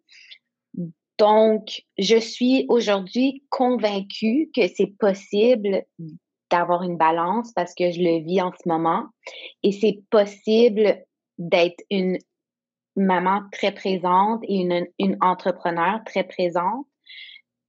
Donc, 1.19 1.81
je 1.97 2.17
suis 2.17 2.65
aujourd'hui 2.69 3.43
convaincue 3.49 4.49
que 4.55 4.67
c'est 4.73 4.97
possible 4.97 5.83
d'avoir 6.49 6.83
une 6.83 6.97
balance 6.97 7.51
parce 7.51 7.75
que 7.75 7.91
je 7.91 7.99
le 7.99 8.23
vis 8.23 8.41
en 8.41 8.51
ce 8.53 8.67
moment 8.67 9.05
et 9.61 9.73
c'est 9.73 10.01
possible 10.09 11.05
d'être 11.37 11.83
une 11.91 12.17
maman 12.95 13.41
très 13.51 13.73
présente 13.73 14.41
et 14.43 14.55
une, 14.55 14.87
une 14.97 15.17
entrepreneur 15.21 16.01
très 16.05 16.23
présente 16.23 16.87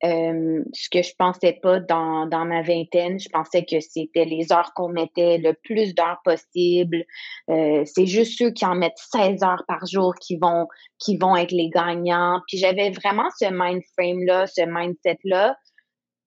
euh, 0.02 0.62
ce 0.73 0.88
que 0.88 1.02
je 1.02 1.14
pensais 1.19 1.59
pas 1.62 1.80
dans, 1.80 2.26
dans 2.26 2.45
ma 2.47 2.62
vingtaine, 2.62 3.21
je 3.21 3.28
pensais 3.28 3.64
que 3.64 3.80
c'était 3.80 4.25
les 4.25 4.52
heures 4.52 4.73
qu'on 4.75 4.88
mettait 4.88 5.38
le 5.38 5.52
plus 5.52 5.95
d'heures 5.95 6.21
possible. 6.25 7.04
Euh, 7.50 7.83
c'est 7.85 8.07
juste 8.07 8.38
ceux 8.38 8.50
qui 8.50 8.64
en 8.64 8.75
mettent 8.75 8.99
16 9.12 9.42
heures 9.42 9.64
par 9.69 9.87
jour 9.87 10.14
qui 10.14 10.37
vont, 10.37 10.66
qui 10.99 11.19
vont 11.19 11.37
être 11.37 11.52
les 11.52 11.69
gagnants. 11.69 12.40
Puis 12.49 12.59
j'avais 12.59 12.90
vraiment 12.90 13.28
ce 13.38 13.47
mind 13.50 13.83
frame-là, 13.97 14.47
ce 14.47 14.62
mindset-là 14.62 15.57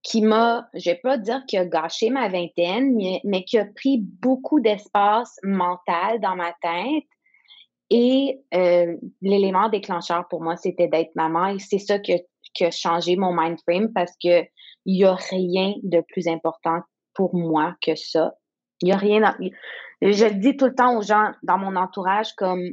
qui 0.04 0.22
m'a, 0.22 0.68
je 0.74 0.92
vais 0.92 1.00
pas 1.02 1.18
dire 1.18 1.42
qu'il 1.48 1.60
a 1.60 1.66
gâché 1.66 2.10
ma 2.10 2.28
vingtaine, 2.28 2.94
mais, 2.96 3.22
mais 3.24 3.46
qui 3.46 3.58
a 3.58 3.66
pris 3.66 4.00
beaucoup 4.02 4.60
d'espace 4.60 5.38
mental 5.44 6.20
dans 6.20 6.36
ma 6.36 6.54
tête. 6.62 7.06
Et 7.90 8.42
euh, 8.54 8.98
l'élément 9.22 9.70
déclencheur 9.70 10.28
pour 10.28 10.42
moi, 10.42 10.58
c'était 10.58 10.88
d'être 10.88 11.16
maman. 11.16 11.48
Et 11.48 11.60
c'est 11.60 11.80
ça 11.80 12.00
que 12.00 12.14
qui 12.54 12.66
a 12.66 12.72
changé 12.72 13.16
mon 13.16 13.34
mind 13.34 13.58
frame 13.68 13.92
parce 13.94 14.14
que 14.24 14.44
il 14.86 14.98
y 14.98 15.06
a 15.06 15.16
rien 15.16 15.74
de 15.84 16.02
plus 16.02 16.28
important 16.28 16.82
pour 17.14 17.36
moi 17.36 17.76
que 17.82 17.96
ça. 17.96 18.34
Il 18.82 18.90
y 18.90 18.92
a 18.92 18.98
rien. 18.98 19.36
je 20.02 20.26
le 20.26 20.36
dis 20.36 20.58
tout 20.58 20.66
le 20.66 20.76
temps 20.76 20.98
aux 20.98 21.02
gens 21.02 21.32
dans 21.44 21.58
mon 21.58 21.76
entourage 21.78 22.34
comme 22.34 22.64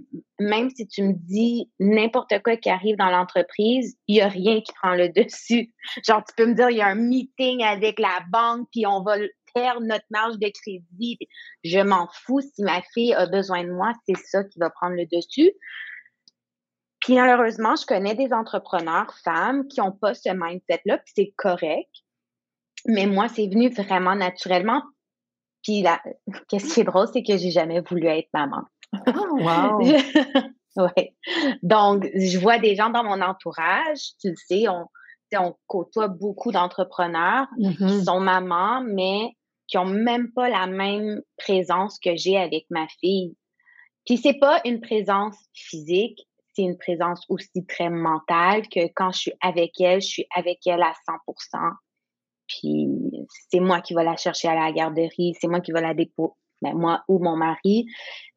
même 0.40 0.70
si 0.70 0.88
tu 0.88 1.04
me 1.04 1.12
dis 1.12 1.70
n'importe 1.78 2.42
quoi 2.42 2.56
qui 2.56 2.68
arrive 2.68 2.96
dans 2.96 3.10
l'entreprise, 3.10 3.96
il 4.08 4.16
y 4.16 4.20
a 4.20 4.28
rien 4.28 4.60
qui 4.60 4.72
prend 4.72 4.94
le 4.94 5.08
dessus. 5.14 5.72
Genre 6.04 6.25
tu 6.25 6.34
peux 6.37 6.46
me 6.46 6.54
dire 6.54 6.70
il 6.70 6.78
y 6.78 6.82
a 6.82 6.88
un 6.88 6.96
meeting 6.96 7.62
avec 7.62 8.00
la 8.00 8.20
banque 8.32 8.66
puis 8.72 8.87
on 8.87 9.02
va 9.02 9.16
perdre 9.54 9.82
notre 9.82 10.06
marge 10.10 10.38
de 10.38 10.50
crédit. 10.62 11.18
Je 11.64 11.80
m'en 11.80 12.08
fous 12.12 12.40
si 12.40 12.62
ma 12.62 12.82
fille 12.94 13.14
a 13.14 13.26
besoin 13.26 13.64
de 13.64 13.70
moi, 13.70 13.92
c'est 14.06 14.16
ça 14.16 14.44
qui 14.44 14.58
va 14.58 14.70
prendre 14.70 14.96
le 14.96 15.06
dessus. 15.06 15.52
Puis 17.10 17.18
malheureusement, 17.18 17.74
je 17.74 17.84
connais 17.86 18.14
des 18.14 18.32
entrepreneurs 18.32 19.12
femmes 19.24 19.66
qui 19.66 19.80
n'ont 19.80 19.90
pas 19.90 20.14
ce 20.14 20.28
mindset-là, 20.28 20.98
puis 20.98 21.12
c'est 21.16 21.34
correct. 21.36 21.90
Mais 22.86 23.06
moi, 23.06 23.26
c'est 23.26 23.48
venu 23.48 23.68
vraiment 23.68 24.14
naturellement. 24.14 24.80
Puis 25.64 25.82
là, 25.82 26.00
qu'est-ce 26.48 26.72
qui 26.72 26.80
est 26.82 26.84
drôle, 26.84 27.08
c'est 27.12 27.24
que 27.24 27.36
j'ai 27.36 27.50
jamais 27.50 27.80
voulu 27.80 28.06
être 28.06 28.28
maman. 28.32 28.62
Oh, 28.92 29.00
wow! 29.40 29.80
oui. 30.76 31.10
Donc, 31.64 32.08
je 32.14 32.38
vois 32.38 32.60
des 32.60 32.76
gens 32.76 32.90
dans 32.90 33.02
mon 33.02 33.20
entourage, 33.20 34.12
tu 34.20 34.28
le 34.28 34.36
sais, 34.46 34.68
on, 34.68 34.86
on 35.36 35.56
côtoie 35.66 36.06
beaucoup 36.06 36.52
d'entrepreneurs 36.52 37.48
qui 37.58 37.70
mm-hmm. 37.70 38.04
sont 38.04 38.20
mamans, 38.20 38.84
mais 38.86 39.32
qui 39.66 39.78
ont 39.78 39.84
même 39.84 40.30
pas 40.30 40.48
la 40.48 40.68
même 40.68 41.22
présence 41.36 41.98
que 41.98 42.14
j'ai 42.14 42.36
avec 42.36 42.66
ma 42.70 42.86
fille. 43.00 43.34
Puis 44.06 44.16
c'est 44.16 44.38
pas 44.38 44.60
une 44.64 44.80
présence 44.80 45.36
physique, 45.54 46.20
une 46.62 46.78
présence 46.78 47.24
aussi 47.28 47.64
très 47.66 47.90
mentale 47.90 48.68
que 48.68 48.86
quand 48.94 49.12
je 49.12 49.18
suis 49.18 49.32
avec 49.40 49.80
elle, 49.80 50.00
je 50.00 50.06
suis 50.06 50.26
avec 50.34 50.58
elle 50.66 50.82
à 50.82 50.92
100%. 51.08 51.72
Puis 52.48 52.88
c'est 53.50 53.60
moi 53.60 53.80
qui 53.80 53.94
vais 53.94 54.04
la 54.04 54.16
chercher 54.16 54.48
à 54.48 54.54
la 54.54 54.72
garderie, 54.72 55.34
c'est 55.40 55.46
moi 55.46 55.60
qui 55.60 55.72
vais 55.72 55.80
la 55.80 55.94
déposer, 55.94 56.32
ben, 56.62 56.74
moi 56.74 57.04
ou 57.08 57.18
mon 57.22 57.36
mari. 57.36 57.86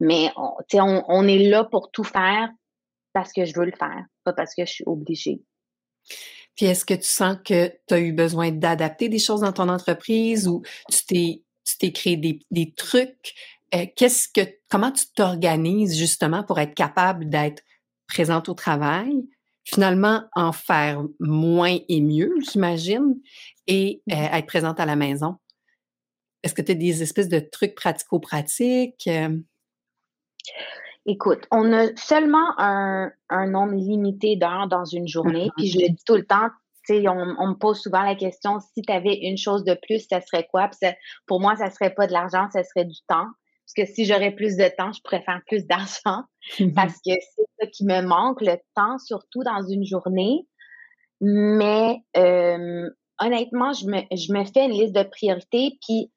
Mais 0.00 0.30
on, 0.36 0.52
on, 0.74 1.04
on 1.08 1.28
est 1.28 1.48
là 1.48 1.64
pour 1.64 1.90
tout 1.90 2.04
faire 2.04 2.48
parce 3.12 3.32
que 3.32 3.44
je 3.44 3.54
veux 3.58 3.66
le 3.66 3.76
faire, 3.76 4.04
pas 4.24 4.32
parce 4.32 4.54
que 4.54 4.64
je 4.64 4.72
suis 4.72 4.84
obligée. 4.86 5.40
Puis 6.56 6.66
est-ce 6.66 6.84
que 6.84 6.94
tu 6.94 7.08
sens 7.08 7.36
que 7.44 7.68
tu 7.88 7.94
as 7.94 8.00
eu 8.00 8.12
besoin 8.12 8.50
d'adapter 8.52 9.08
des 9.08 9.18
choses 9.18 9.40
dans 9.40 9.52
ton 9.52 9.68
entreprise 9.68 10.46
ou 10.46 10.62
tu 10.90 11.06
t'es 11.06 11.40
tu 11.66 11.78
t'es 11.78 11.92
créé 11.92 12.16
des, 12.16 12.40
des 12.50 12.72
trucs? 12.74 13.34
Euh, 13.74 13.86
qu'est-ce 13.96 14.28
que 14.28 14.42
comment 14.68 14.92
tu 14.92 15.06
t'organises 15.14 15.96
justement 15.96 16.44
pour 16.44 16.60
être 16.60 16.74
capable 16.74 17.28
d'être 17.28 17.62
présente 18.06 18.48
au 18.48 18.54
travail, 18.54 19.26
finalement 19.64 20.24
en 20.34 20.52
faire 20.52 21.02
moins 21.20 21.78
et 21.88 22.00
mieux, 22.00 22.34
j'imagine, 22.50 23.20
et 23.66 24.02
euh, 24.10 24.14
mmh 24.14 24.34
être 24.34 24.46
présente 24.46 24.80
à 24.80 24.86
la 24.86 24.96
maison. 24.96 25.36
Est-ce 26.42 26.54
que 26.54 26.62
tu 26.62 26.72
as 26.72 26.74
des 26.74 27.02
espèces 27.02 27.28
de 27.28 27.38
trucs 27.38 27.74
pratico-pratiques? 27.74 29.06
Euh? 29.06 29.38
Écoute, 31.06 31.46
on 31.50 31.72
a 31.72 31.94
seulement 31.96 32.58
un, 32.58 33.10
nombre 33.30 33.74
limité 33.74 34.36
d'heures 34.36 34.68
dans 34.68 34.84
une 34.84 35.08
journée, 35.08 35.50
puis 35.56 35.68
je 35.68 35.78
le 35.78 35.88
dis 35.88 36.04
tout 36.04 36.16
le 36.16 36.26
temps, 36.26 36.50
on, 36.90 37.36
on, 37.38 37.48
me 37.48 37.54
pose 37.54 37.80
souvent 37.80 38.02
la 38.02 38.14
question 38.14 38.60
si 38.60 38.82
tu 38.82 38.92
avais 38.92 39.14
une 39.22 39.38
chose 39.38 39.64
de 39.64 39.78
plus, 39.86 40.06
ça 40.08 40.20
serait 40.20 40.46
quoi? 40.50 40.70
pour 41.26 41.40
moi, 41.40 41.56
ça 41.56 41.70
serait 41.70 41.94
pas 41.94 42.06
de 42.06 42.12
l'argent, 42.12 42.48
ça 42.52 42.62
serait 42.62 42.84
du 42.84 43.00
temps. 43.08 43.28
Parce 43.66 43.88
que 43.88 43.94
si 43.94 44.04
j'aurais 44.04 44.32
plus 44.32 44.56
de 44.56 44.68
temps, 44.76 44.92
je 44.92 45.00
pourrais 45.02 45.22
faire 45.22 45.40
plus 45.46 45.66
d'argent. 45.66 46.24
Parce 46.74 46.94
que 46.96 47.12
c'est 47.12 47.46
ça 47.58 47.66
qui 47.66 47.84
me 47.84 48.02
manque, 48.02 48.40
le 48.40 48.56
temps, 48.74 48.98
surtout 48.98 49.42
dans 49.42 49.62
une 49.66 49.84
journée. 49.84 50.46
Mais 51.20 51.98
euh, 52.16 52.90
honnêtement, 53.18 53.72
je 53.72 53.86
me, 53.86 54.00
je 54.14 54.32
me 54.32 54.44
fais 54.44 54.66
une 54.66 54.72
liste 54.72 54.94
de 54.94 55.04
priorités. 55.04 55.78
Puis 55.86 56.12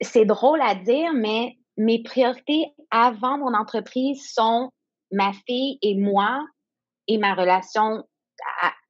c'est 0.00 0.24
drôle 0.24 0.60
à 0.60 0.74
dire, 0.74 1.12
mais 1.14 1.56
mes 1.76 2.02
priorités 2.02 2.66
avant 2.90 3.38
mon 3.38 3.54
entreprise 3.54 4.30
sont 4.32 4.70
ma 5.10 5.32
fille 5.46 5.78
et 5.82 5.94
moi 5.94 6.44
et 7.08 7.18
ma 7.18 7.34
relation 7.34 8.04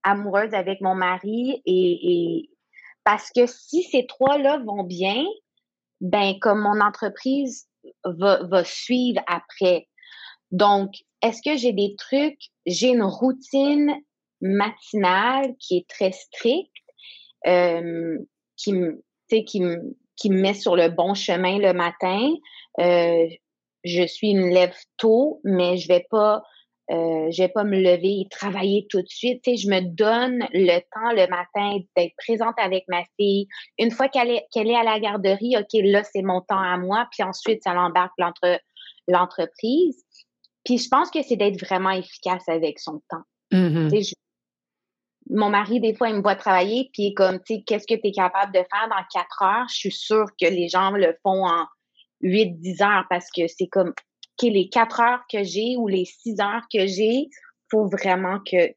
amoureuse 0.02 0.54
avec 0.54 0.80
mon 0.80 0.94
mari. 0.94 1.62
et 1.66 2.48
parce 3.04 3.30
que 3.30 3.46
si 3.46 3.82
ces 3.82 4.06
trois-là 4.06 4.58
vont 4.64 4.82
bien, 4.82 5.24
ben 6.00 6.38
comme 6.40 6.60
mon 6.60 6.80
entreprise 6.80 7.68
va, 8.04 8.42
va 8.44 8.64
suivre 8.64 9.20
après. 9.26 9.88
Donc, 10.54 10.92
est-ce 11.20 11.42
que 11.42 11.56
j'ai 11.56 11.72
des 11.72 11.96
trucs? 11.98 12.38
J'ai 12.64 12.90
une 12.90 13.02
routine 13.02 13.92
matinale 14.40 15.56
qui 15.58 15.78
est 15.78 15.88
très 15.88 16.12
stricte, 16.12 16.70
euh, 17.48 18.18
qui, 18.56 18.72
me, 18.72 19.02
met 20.26 20.54
sur 20.54 20.76
le 20.76 20.90
bon 20.90 21.14
chemin 21.14 21.58
le 21.58 21.72
matin. 21.72 22.30
Euh, 22.78 23.26
je 23.82 24.06
suis 24.06 24.30
une 24.30 24.48
lève 24.48 24.76
tôt, 24.96 25.40
mais 25.42 25.76
je 25.76 25.88
vais 25.88 26.06
euh, 26.92 27.30
vais 27.36 27.48
pas 27.48 27.64
me 27.64 27.76
lever 27.76 28.20
et 28.20 28.28
travailler 28.30 28.86
tout 28.88 29.02
de 29.02 29.08
suite. 29.08 29.42
Je 29.44 29.68
me 29.68 29.80
donne 29.80 30.46
le 30.52 30.78
temps 30.78 31.10
le 31.10 31.26
matin 31.30 31.78
d'être 31.96 32.14
présente 32.16 32.54
avec 32.58 32.84
ma 32.86 33.02
fille. 33.18 33.48
Une 33.76 33.90
fois 33.90 34.06
qu'elle 34.08 34.30
est, 34.30 34.76
à 34.76 34.84
la 34.84 35.00
garderie, 35.00 35.56
OK, 35.58 35.80
là, 35.82 36.04
c'est 36.04 36.22
mon 36.22 36.42
temps 36.42 36.60
à 36.60 36.76
moi. 36.76 37.08
Puis 37.10 37.24
ensuite, 37.24 37.64
ça 37.64 37.74
l'embarque 37.74 38.14
l'entre, 38.18 38.60
l'entreprise. 39.08 40.04
Puis 40.64 40.78
je 40.78 40.88
pense 40.88 41.10
que 41.10 41.22
c'est 41.22 41.36
d'être 41.36 41.60
vraiment 41.60 41.90
efficace 41.90 42.48
avec 42.48 42.78
son 42.78 43.02
temps. 43.08 43.22
Mm-hmm. 43.52 44.12
mon 45.30 45.48
mari, 45.50 45.80
des 45.80 45.94
fois, 45.94 46.08
il 46.08 46.16
me 46.16 46.22
voit 46.22 46.34
travailler, 46.34 46.90
puis 46.92 47.14
comme, 47.14 47.38
tu 47.40 47.56
sais, 47.56 47.62
qu'est-ce 47.64 47.86
que 47.86 47.94
tu 47.94 48.08
es 48.08 48.12
capable 48.12 48.52
de 48.52 48.58
faire 48.58 48.88
dans 48.88 49.04
quatre 49.12 49.42
heures? 49.42 49.68
Je 49.68 49.76
suis 49.76 49.92
sûre 49.92 50.26
que 50.40 50.46
les 50.46 50.68
gens 50.68 50.90
le 50.90 51.16
font 51.22 51.46
en 51.46 51.66
huit, 52.20 52.58
dix 52.58 52.80
heures 52.82 53.04
parce 53.08 53.28
que 53.30 53.46
c'est 53.46 53.68
comme, 53.68 53.90
OK, 53.90 54.42
les 54.42 54.68
quatre 54.68 55.00
heures 55.00 55.22
que 55.30 55.44
j'ai 55.44 55.76
ou 55.76 55.86
les 55.86 56.04
six 56.04 56.40
heures 56.40 56.64
que 56.72 56.86
j'ai, 56.86 57.28
faut 57.70 57.86
vraiment 57.86 58.40
que, 58.40 58.68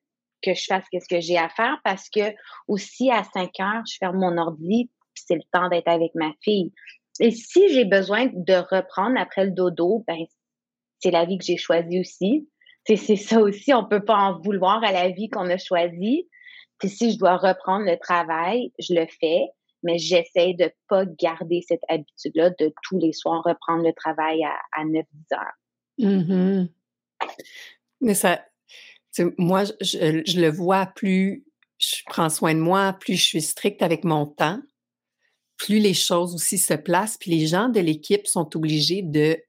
que 0.41 0.53
je 0.53 0.65
fasse 0.65 0.85
ce 0.91 1.07
que 1.07 1.21
j'ai 1.21 1.37
à 1.37 1.49
faire 1.49 1.79
parce 1.83 2.09
que 2.09 2.33
aussi 2.67 3.09
à 3.09 3.23
cinq 3.23 3.59
heures, 3.59 3.83
je 3.89 3.97
ferme 3.97 4.17
mon 4.17 4.37
ordi, 4.37 4.89
puis 5.13 5.23
c'est 5.25 5.35
le 5.35 5.43
temps 5.51 5.69
d'être 5.69 5.87
avec 5.87 6.13
ma 6.13 6.31
fille. 6.41 6.71
Et 7.19 7.31
si 7.31 7.69
j'ai 7.73 7.85
besoin 7.85 8.27
de 8.31 8.53
reprendre 8.53 9.19
après 9.19 9.45
le 9.45 9.51
dodo, 9.51 10.03
ben, 10.07 10.25
c'est 10.99 11.11
la 11.11 11.25
vie 11.25 11.37
que 11.37 11.45
j'ai 11.45 11.57
choisie 11.57 11.99
aussi. 11.99 12.47
C'est 12.85 13.17
ça 13.17 13.41
aussi, 13.41 13.73
on 13.73 13.85
peut 13.85 14.03
pas 14.03 14.15
en 14.15 14.39
vouloir 14.39 14.81
à 14.83 14.93
la 14.93 15.09
vie 15.09 15.29
qu'on 15.29 15.49
a 15.49 15.57
choisie. 15.57 16.29
Puis 16.79 16.89
si 16.89 17.11
je 17.11 17.17
dois 17.17 17.35
reprendre 17.35 17.85
le 17.85 17.97
travail, 17.97 18.71
je 18.79 18.93
le 18.93 19.05
fais, 19.19 19.43
mais 19.83 19.97
j'essaie 19.97 20.53
de 20.53 20.71
pas 20.87 21.05
garder 21.05 21.61
cette 21.67 21.81
habitude-là 21.89 22.51
de 22.51 22.73
tous 22.83 22.97
les 22.97 23.11
soirs 23.11 23.43
reprendre 23.43 23.83
le 23.83 23.93
travail 23.93 24.43
à, 24.43 24.53
à 24.71 24.85
9-10 24.85 25.03
heures. 25.33 25.57
Mm-hmm. 25.99 26.69
Mais 28.01 28.13
ça, 28.13 28.45
moi, 29.37 29.63
je, 29.81 30.23
je, 30.25 30.39
le 30.39 30.49
vois, 30.49 30.85
plus 30.85 31.45
je 31.79 31.97
prends 32.05 32.29
soin 32.29 32.53
de 32.53 32.59
moi, 32.59 32.93
plus 32.93 33.15
je 33.15 33.23
suis 33.23 33.41
stricte 33.41 33.81
avec 33.81 34.03
mon 34.03 34.25
temps, 34.25 34.61
plus 35.57 35.79
les 35.79 35.93
choses 35.93 36.35
aussi 36.35 36.57
se 36.57 36.73
placent, 36.73 37.17
puis 37.17 37.31
les 37.31 37.47
gens 37.47 37.69
de 37.69 37.79
l'équipe 37.79 38.27
sont 38.27 38.55
obligés 38.55 39.01
de 39.01 39.41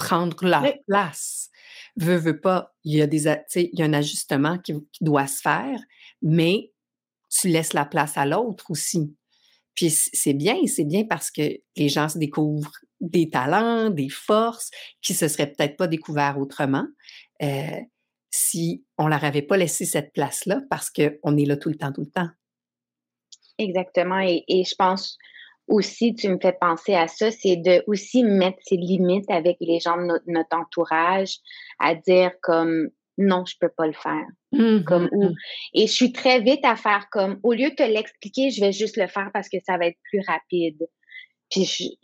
prendre 0.00 0.44
leur 0.44 0.64
place. 0.88 1.50
Veux, 1.96 2.16
veux 2.16 2.40
pas, 2.40 2.74
il 2.84 2.96
y 2.96 3.02
a 3.02 3.06
des, 3.06 3.26
il 3.54 3.78
y 3.78 3.82
a 3.82 3.84
un 3.84 3.92
ajustement 3.92 4.58
qui, 4.58 4.74
doit 5.00 5.26
se 5.26 5.40
faire, 5.42 5.78
mais 6.22 6.72
tu 7.28 7.48
laisses 7.48 7.74
la 7.74 7.84
place 7.84 8.16
à 8.16 8.24
l'autre 8.24 8.70
aussi. 8.70 9.14
Puis 9.74 9.90
c'est 9.90 10.32
bien, 10.32 10.56
c'est 10.66 10.84
bien 10.84 11.04
parce 11.04 11.30
que 11.30 11.42
les 11.76 11.88
gens 11.88 12.08
se 12.08 12.18
découvrent 12.18 12.72
des 13.00 13.30
talents, 13.30 13.90
des 13.90 14.08
forces 14.08 14.70
qui 15.00 15.14
se 15.14 15.28
seraient 15.28 15.52
peut-être 15.52 15.76
pas 15.76 15.86
découverts 15.86 16.38
autrement 16.38 16.86
euh, 17.42 17.80
si 18.30 18.84
on 18.98 19.06
leur 19.06 19.24
avait 19.24 19.42
pas 19.42 19.56
laissé 19.56 19.84
cette 19.84 20.12
place-là 20.12 20.60
parce 20.70 20.90
qu'on 20.90 21.36
est 21.36 21.46
là 21.46 21.56
tout 21.56 21.68
le 21.68 21.76
temps, 21.76 21.92
tout 21.92 22.02
le 22.02 22.10
temps. 22.10 22.28
Exactement. 23.58 24.20
Et, 24.20 24.44
et 24.48 24.64
je 24.64 24.74
pense 24.74 25.18
aussi, 25.70 26.14
tu 26.14 26.28
me 26.28 26.38
fais 26.38 26.52
penser 26.52 26.94
à 26.94 27.06
ça, 27.06 27.30
c'est 27.30 27.56
de 27.56 27.82
aussi 27.86 28.24
mettre 28.24 28.58
ses 28.62 28.76
limites 28.76 29.30
avec 29.30 29.56
les 29.60 29.78
gens 29.78 29.96
de 29.96 30.20
notre, 30.26 30.56
entourage, 30.56 31.36
à 31.78 31.94
dire 31.94 32.32
comme 32.42 32.88
non, 33.16 33.44
je 33.46 33.54
peux 33.60 33.68
pas 33.68 33.86
le 33.86 33.92
faire. 33.92 34.26
Mmh 34.52 34.82
comme 34.84 35.08
ou, 35.12 35.30
et 35.74 35.86
je 35.86 35.92
suis 35.92 36.12
très 36.12 36.40
vite 36.40 36.64
à 36.64 36.74
faire 36.74 37.06
comme 37.12 37.38
au 37.44 37.52
lieu 37.52 37.70
de 37.70 37.74
te 37.76 37.82
l'expliquer, 37.82 38.50
je 38.50 38.60
vais 38.60 38.72
juste 38.72 38.96
le 38.96 39.06
faire 39.06 39.30
parce 39.32 39.48
que 39.48 39.58
ça 39.64 39.78
va 39.78 39.86
être 39.86 39.98
plus 40.10 40.20
rapide. 40.26 40.88
Puis 41.50 41.98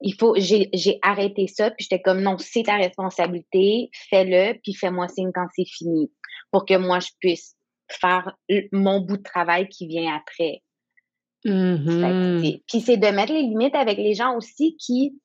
il 0.00 0.14
faut 0.14 0.34
j'ai 0.38 0.98
arrêté 1.02 1.46
ça 1.46 1.70
puis 1.70 1.86
j'étais 1.90 2.00
comme 2.00 2.22
non, 2.22 2.38
c'est 2.38 2.62
ta 2.62 2.76
responsabilité, 2.76 3.90
fais-le 4.08 4.58
puis 4.62 4.72
fais-moi 4.72 5.08
signe 5.08 5.30
quand 5.34 5.46
c'est 5.54 5.68
fini 5.68 6.10
pour 6.50 6.64
que 6.64 6.76
moi 6.78 7.00
je 7.00 7.10
puisse 7.20 7.56
faire 7.88 8.34
mon 8.72 9.00
bout 9.00 9.18
de 9.18 9.22
travail 9.22 9.68
qui 9.68 9.86
vient 9.86 10.16
après. 10.16 10.62
Mmh 11.44 12.42
puis 12.68 12.80
c'est 12.80 12.98
de 12.98 13.06
mettre 13.06 13.32
les 13.32 13.42
limites 13.42 13.74
avec 13.74 13.96
les 13.96 14.12
gens 14.14 14.36
aussi 14.36 14.76
qui, 14.76 15.18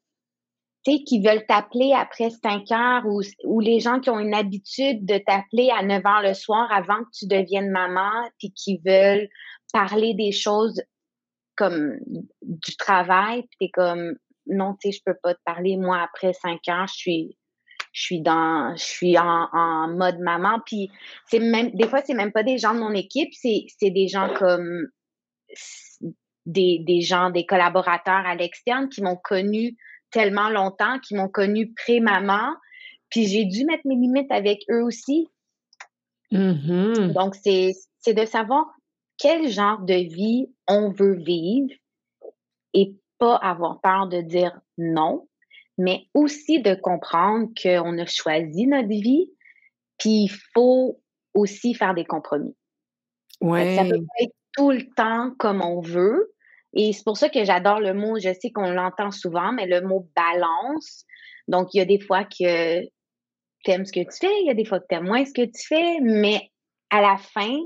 qui 0.83 1.21
veulent 1.21 1.45
t'appeler 1.45 1.91
après 1.93 2.29
5 2.29 2.71
heures 2.71 3.05
ou, 3.05 3.21
ou 3.43 3.59
les 3.59 3.79
gens 3.81 3.99
qui 3.99 4.09
ont 4.09 4.19
une 4.19 4.33
habitude 4.33 5.05
de 5.05 5.17
t'appeler 5.17 5.69
à 5.77 5.83
9 5.83 6.05
heures 6.05 6.21
le 6.21 6.33
soir 6.33 6.71
avant 6.71 7.03
que 7.03 7.09
tu 7.13 7.27
deviennes 7.27 7.69
maman, 7.69 8.11
puis 8.39 8.53
qui 8.53 8.79
veulent 8.85 9.27
parler 9.73 10.13
des 10.13 10.31
choses 10.31 10.81
comme 11.57 11.97
du 12.41 12.77
travail, 12.77 13.41
puis 13.41 13.57
t'es 13.59 13.69
comme 13.73 14.15
non, 14.47 14.75
tu 14.79 14.91
sais, 14.91 14.97
je 14.97 15.01
peux 15.05 15.17
pas 15.21 15.33
te 15.33 15.39
parler, 15.43 15.75
moi, 15.75 15.99
après 16.01 16.33
5 16.33 16.59
heures, 16.69 16.87
je 16.87 16.93
suis 16.93 17.37
je 17.91 18.01
suis 18.01 18.21
dans 18.21 18.75
je 18.75 18.83
suis 18.83 19.17
en, 19.17 19.47
en 19.51 19.87
mode 19.87 20.19
maman. 20.19 20.59
Puis 20.65 20.91
c'est 21.27 21.39
même 21.39 21.71
des 21.71 21.87
fois 21.87 22.01
c'est 22.05 22.13
même 22.13 22.31
pas 22.31 22.43
des 22.43 22.57
gens 22.57 22.73
de 22.73 22.79
mon 22.79 22.91
équipe 22.91 23.29
c'est 23.33 23.65
c'est 23.79 23.89
des 23.89 24.07
gens 24.07 24.33
comme 24.37 24.87
des, 26.45 26.79
des 26.79 27.01
gens, 27.01 27.29
des 27.29 27.45
collaborateurs 27.45 28.25
à 28.25 28.35
l'externe 28.35 28.89
qui 28.89 29.01
m'ont 29.01 29.17
connu 29.17 29.77
tellement 30.11 30.49
longtemps, 30.49 30.99
qui 30.99 31.15
m'ont 31.15 31.29
connu 31.29 31.73
pré-maman. 31.73 32.55
Puis 33.09 33.25
j'ai 33.27 33.45
dû 33.45 33.65
mettre 33.65 33.85
mes 33.85 33.95
limites 33.95 34.31
avec 34.31 34.63
eux 34.69 34.83
aussi. 34.83 35.27
Mm-hmm. 36.31 37.13
Donc, 37.13 37.35
c'est 37.35 37.73
de 38.07 38.25
savoir 38.25 38.65
quel 39.17 39.49
genre 39.49 39.79
de 39.79 39.93
vie 39.93 40.47
on 40.67 40.91
veut 40.91 41.15
vivre 41.15 41.73
et 42.73 42.95
pas 43.17 43.35
avoir 43.35 43.79
peur 43.81 44.07
de 44.07 44.21
dire 44.21 44.59
non, 44.77 45.27
mais 45.77 46.07
aussi 46.13 46.61
de 46.61 46.75
comprendre 46.75 47.49
qu'on 47.61 47.97
a 47.97 48.05
choisi 48.05 48.67
notre 48.67 48.89
vie, 48.89 49.31
puis 49.97 50.25
il 50.25 50.31
faut 50.53 51.01
aussi 51.33 51.73
faire 51.73 51.93
des 51.93 52.05
compromis. 52.05 52.55
Ouais. 53.41 53.75
Ça 53.75 53.83
peut 53.83 54.01
pas 54.01 54.23
être 54.23 54.35
tout 54.55 54.71
le 54.71 54.87
temps 54.95 55.31
comme 55.37 55.61
on 55.61 55.81
veut. 55.81 56.33
Et 56.73 56.91
c'est 56.91 57.03
pour 57.03 57.17
ça 57.17 57.29
que 57.29 57.43
j'adore 57.45 57.79
le 57.79 57.93
mot, 57.93 58.19
je 58.19 58.33
sais 58.39 58.51
qu'on 58.51 58.69
l'entend 58.69 59.11
souvent, 59.11 59.53
mais 59.53 59.65
le 59.65 59.81
mot 59.81 60.09
balance. 60.15 61.05
Donc, 61.47 61.73
il 61.73 61.77
y 61.77 61.81
a 61.81 61.85
des 61.85 61.99
fois 61.99 62.25
que 62.25 62.81
tu 62.81 63.71
aimes 63.71 63.85
ce 63.85 63.93
que 63.93 64.01
tu 64.01 64.17
fais, 64.19 64.41
il 64.41 64.47
y 64.47 64.51
a 64.51 64.53
des 64.53 64.65
fois 64.65 64.79
que 64.79 64.85
tu 64.89 64.95
aimes 64.95 65.05
moins 65.05 65.23
ce 65.25 65.33
que 65.33 65.45
tu 65.45 65.67
fais, 65.67 65.99
mais 66.01 66.51
à 66.89 67.01
la 67.01 67.17
fin, 67.17 67.57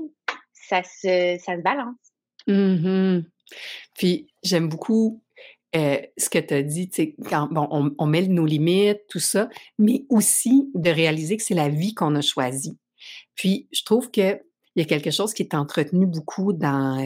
ça 0.52 0.82
se, 0.82 1.38
ça 1.44 1.56
se 1.56 1.62
balance. 1.62 1.96
Mm-hmm. 2.46 3.24
Puis, 3.94 4.28
j'aime 4.44 4.68
beaucoup 4.68 5.22
euh, 5.74 5.98
ce 6.16 6.30
que 6.30 6.38
tu 6.38 6.54
as 6.54 6.62
dit, 6.62 6.90
quand 7.28 7.48
bon, 7.50 7.66
on, 7.70 7.94
on, 7.98 8.06
met 8.06 8.26
nos 8.28 8.46
limites, 8.46 9.02
tout 9.08 9.18
ça, 9.18 9.48
mais 9.78 10.04
aussi 10.08 10.70
de 10.74 10.90
réaliser 10.90 11.36
que 11.36 11.42
c'est 11.42 11.54
la 11.54 11.68
vie 11.68 11.94
qu'on 11.94 12.14
a 12.14 12.20
choisie. 12.20 12.78
Puis, 13.34 13.68
je 13.72 13.82
trouve 13.82 14.10
que 14.10 14.40
il 14.76 14.82
y 14.82 14.82
a 14.82 14.88
quelque 14.88 15.10
chose 15.10 15.34
qui 15.34 15.42
est 15.42 15.54
entretenu 15.54 16.06
beaucoup 16.06 16.52
dans 16.52 16.96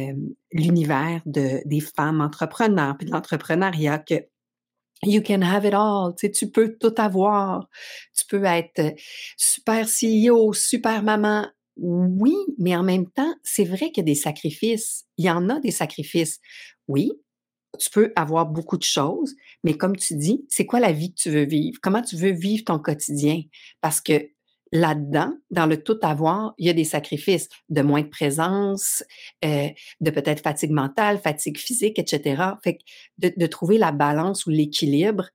l'univers 0.52 1.22
de, 1.26 1.66
des 1.66 1.80
femmes 1.80 2.20
entrepreneurs, 2.20 2.96
puis 2.96 3.06
de 3.06 3.12
l'entrepreneuriat, 3.12 3.98
que 3.98 4.14
you 5.02 5.22
can 5.22 5.42
have 5.42 5.64
it 5.64 5.74
all, 5.74 6.14
tu, 6.16 6.26
sais, 6.26 6.30
tu 6.30 6.50
peux 6.50 6.76
tout 6.78 6.94
avoir, 6.98 7.68
tu 8.16 8.24
peux 8.26 8.44
être 8.44 8.94
super 9.36 9.86
CEO, 9.86 10.52
super 10.52 11.02
maman. 11.02 11.46
Oui, 11.76 12.36
mais 12.58 12.76
en 12.76 12.84
même 12.84 13.10
temps, 13.10 13.34
c'est 13.42 13.64
vrai 13.64 13.90
qu'il 13.90 13.98
y 13.98 14.00
a 14.00 14.04
des 14.04 14.14
sacrifices. 14.14 15.06
Il 15.16 15.24
y 15.24 15.30
en 15.30 15.48
a 15.48 15.58
des 15.58 15.72
sacrifices. 15.72 16.40
Oui, 16.86 17.10
tu 17.78 17.90
peux 17.90 18.12
avoir 18.14 18.46
beaucoup 18.46 18.76
de 18.76 18.84
choses, 18.84 19.34
mais 19.64 19.76
comme 19.76 19.96
tu 19.96 20.16
dis, 20.16 20.44
c'est 20.48 20.66
quoi 20.66 20.80
la 20.80 20.92
vie 20.92 21.12
que 21.12 21.20
tu 21.20 21.30
veux 21.30 21.44
vivre? 21.44 21.78
Comment 21.82 22.02
tu 22.02 22.16
veux 22.16 22.30
vivre 22.30 22.64
ton 22.64 22.78
quotidien? 22.78 23.42
Parce 23.80 24.00
que 24.00 24.30
là-dedans, 24.74 25.32
dans 25.50 25.66
le 25.66 25.82
tout 25.82 25.98
avoir, 26.02 26.52
il 26.58 26.66
y 26.66 26.70
a 26.70 26.72
des 26.72 26.84
sacrifices 26.84 27.48
de 27.68 27.80
moins 27.80 28.02
de 28.02 28.08
présence, 28.08 29.04
euh, 29.44 29.68
de 30.00 30.10
peut-être 30.10 30.42
fatigue 30.42 30.72
mentale, 30.72 31.20
fatigue 31.20 31.56
physique, 31.56 31.98
etc. 31.98 32.42
Fait 32.62 32.78
que 32.78 32.82
de, 33.36 33.46
trouver 33.46 33.78
la 33.78 33.92
balance 33.92 34.46
ou 34.46 34.50
l'équilibre, 34.50 35.30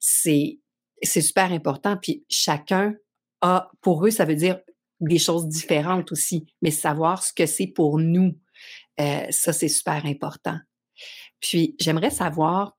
c'est 0.00 0.58
c'est 1.02 1.20
super 1.20 1.52
important. 1.52 1.98
Puis 1.98 2.24
chacun 2.30 2.94
a, 3.42 3.70
pour 3.82 4.04
eux, 4.06 4.10
ça 4.10 4.24
veut 4.24 4.34
dire 4.34 4.58
des 5.00 5.18
choses 5.18 5.46
différentes 5.46 6.10
aussi, 6.10 6.46
mais 6.62 6.70
savoir 6.70 7.22
ce 7.22 7.32
que 7.32 7.46
c'est 7.46 7.68
pour 7.68 7.98
nous, 7.98 8.36
euh, 9.00 9.26
ça 9.30 9.52
c'est 9.52 9.68
super 9.68 10.06
important. 10.06 10.58
Puis 11.40 11.76
j'aimerais 11.78 12.10
savoir, 12.10 12.76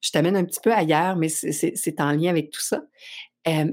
je 0.00 0.10
t'amène 0.10 0.36
un 0.36 0.44
petit 0.44 0.60
peu 0.60 0.74
ailleurs, 0.74 1.14
mais 1.14 1.28
c'est 1.28 2.00
en 2.00 2.10
lien 2.10 2.28
avec 2.28 2.50
tout 2.50 2.60
ça. 2.60 2.82
Euh, 3.46 3.72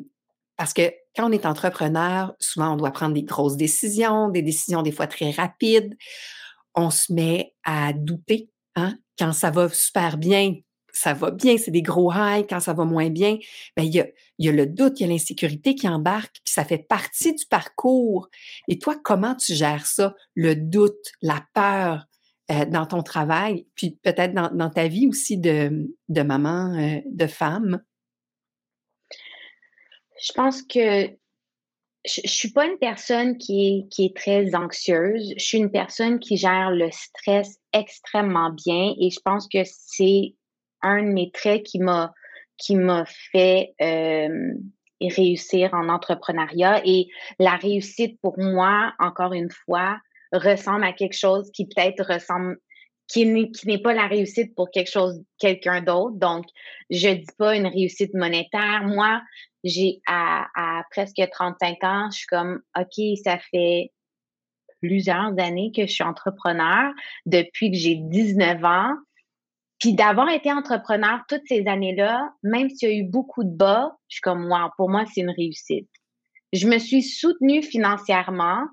parce 0.58 0.72
que 0.72 0.94
quand 1.16 1.30
on 1.30 1.32
est 1.32 1.46
entrepreneur, 1.46 2.34
souvent 2.40 2.74
on 2.74 2.78
doit 2.78 2.92
prendre 2.92 3.14
des 3.14 3.24
grosses 3.24 3.58
décisions, 3.58 4.30
des 4.30 4.42
décisions 4.42 4.82
des 4.82 4.92
fois 4.92 5.08
très 5.08 5.32
rapides. 5.32 5.96
On 6.74 6.90
se 6.90 7.14
met 7.14 7.54
à 7.64 7.94
douter. 7.94 8.50
Hein? 8.76 8.98
Quand 9.18 9.32
ça 9.32 9.50
va 9.50 9.70
super 9.70 10.18
bien, 10.18 10.56
ça 10.92 11.14
va 11.14 11.32
bien, 11.32 11.58
c'est 11.58 11.72
des 11.72 11.82
gros 11.82 12.12
highs. 12.12 12.46
Quand 12.50 12.60
ça 12.60 12.74
va 12.74 12.86
moins 12.86 13.10
bien, 13.10 13.38
ben, 13.76 13.84
il, 13.84 13.94
y 13.94 14.50
a, 14.50 14.52
le 14.52 14.66
doute, 14.66 15.00
il 15.00 15.04
y 15.04 15.06
a 15.06 15.10
l'insécurité 15.10 15.76
qui 15.76 15.88
embarque, 15.88 16.36
puis 16.44 16.54
ça 16.54 16.66
fait 16.66 16.78
partie 16.78 17.34
du 17.34 17.46
parcours. 17.46 18.30
Et 18.68 18.80
toi, 18.80 18.96
comment 19.04 19.36
tu 19.36 19.54
gères 19.54 19.86
ça? 19.86 20.16
Le 20.36 20.56
doute, 20.56 21.12
la 21.22 21.44
peur 21.54 22.06
euh, 22.52 22.66
dans 22.66 22.86
ton 22.86 23.04
travail, 23.04 23.66
puis 23.76 23.98
peut-être 24.04 24.34
dans, 24.34 24.70
ta 24.70 24.88
vie 24.88 25.08
aussi 25.08 25.38
de, 25.38 25.90
de 26.10 26.22
maman, 26.22 26.78
euh, 26.78 27.00
de 27.10 27.28
femme? 27.28 27.82
Je 30.22 30.32
pense 30.34 30.62
que 30.62 31.08
je, 32.06 32.22
je 32.24 32.30
suis 32.30 32.52
pas 32.52 32.66
une 32.66 32.78
personne 32.78 33.38
qui 33.38 33.68
est, 33.68 33.90
qui 33.90 34.06
est 34.06 34.16
très 34.16 34.56
anxieuse. 34.56 35.34
Je 35.38 35.44
suis 35.44 35.58
une 35.58 35.72
personne 35.72 36.20
qui 36.20 36.38
gère 36.38 36.72
le 36.72 36.90
stress 36.92 37.58
extrêmement 37.74 38.52
bien 38.52 38.94
et 39.00 39.10
je 39.10 39.20
pense 39.24 39.48
que 39.48 39.60
c'est 39.66 40.36
un 40.82 41.04
de 41.04 41.10
mes 41.10 41.32
traits 41.32 41.64
qui 41.64 41.80
m'a 41.80 42.14
qui 42.58 42.76
m'a 42.76 43.06
fait 43.06 43.74
euh, 43.82 44.54
réussir 45.02 45.74
en 45.74 45.90
entrepreneuriat. 45.90 46.82
Et 46.86 47.08
la 47.40 47.56
réussite 47.56 48.20
pour 48.22 48.40
moi, 48.40 48.94
encore 49.00 49.34
une 49.34 49.52
fois, 49.52 50.00
ressemble 50.32 50.84
à 50.84 50.94
quelque 50.94 51.18
chose 51.18 51.50
qui 51.52 51.68
peut-être 51.68 52.14
ressemble 52.14 52.58
qui 53.08 53.26
n'est 53.26 53.82
pas 53.82 53.94
la 53.94 54.08
réussite 54.08 54.56
pour 54.56 54.72
quelque 54.72 54.90
chose, 54.90 55.22
quelqu'un 55.38 55.82
d'autre. 55.82 56.16
Donc, 56.18 56.46
je 56.90 57.10
dis 57.10 57.26
pas 57.38 57.56
une 57.56 57.68
réussite 57.68 58.14
monétaire. 58.14 58.84
Moi, 58.84 59.22
j'ai 59.64 60.00
à, 60.08 60.48
à, 60.56 60.84
presque 60.92 61.22
35 61.32 61.84
ans, 61.84 62.10
je 62.12 62.18
suis 62.18 62.28
comme, 62.28 62.62
OK, 62.78 63.18
ça 63.24 63.38
fait 63.52 63.92
plusieurs 64.82 65.38
années 65.40 65.72
que 65.76 65.86
je 65.86 65.92
suis 65.92 66.04
entrepreneur, 66.04 66.92
depuis 67.26 67.72
que 67.72 67.78
j'ai 67.78 67.96
19 67.96 68.64
ans. 68.64 68.96
Puis 69.80 69.94
d'avoir 69.94 70.30
été 70.30 70.52
entrepreneur 70.52 71.20
toutes 71.28 71.46
ces 71.48 71.68
années-là, 71.68 72.32
même 72.44 72.70
s'il 72.70 72.90
y 72.90 72.92
a 72.94 72.96
eu 72.96 73.04
beaucoup 73.04 73.44
de 73.44 73.50
bas, 73.56 73.98
je 74.08 74.16
suis 74.16 74.22
comme, 74.22 74.48
moi, 74.48 74.72
pour 74.78 74.90
moi, 74.90 75.04
c'est 75.14 75.22
une 75.22 75.32
réussite. 75.32 75.90
Je 76.54 76.68
me 76.68 76.78
suis 76.78 77.04
soutenue 77.04 77.62
financièrement, 77.62 78.66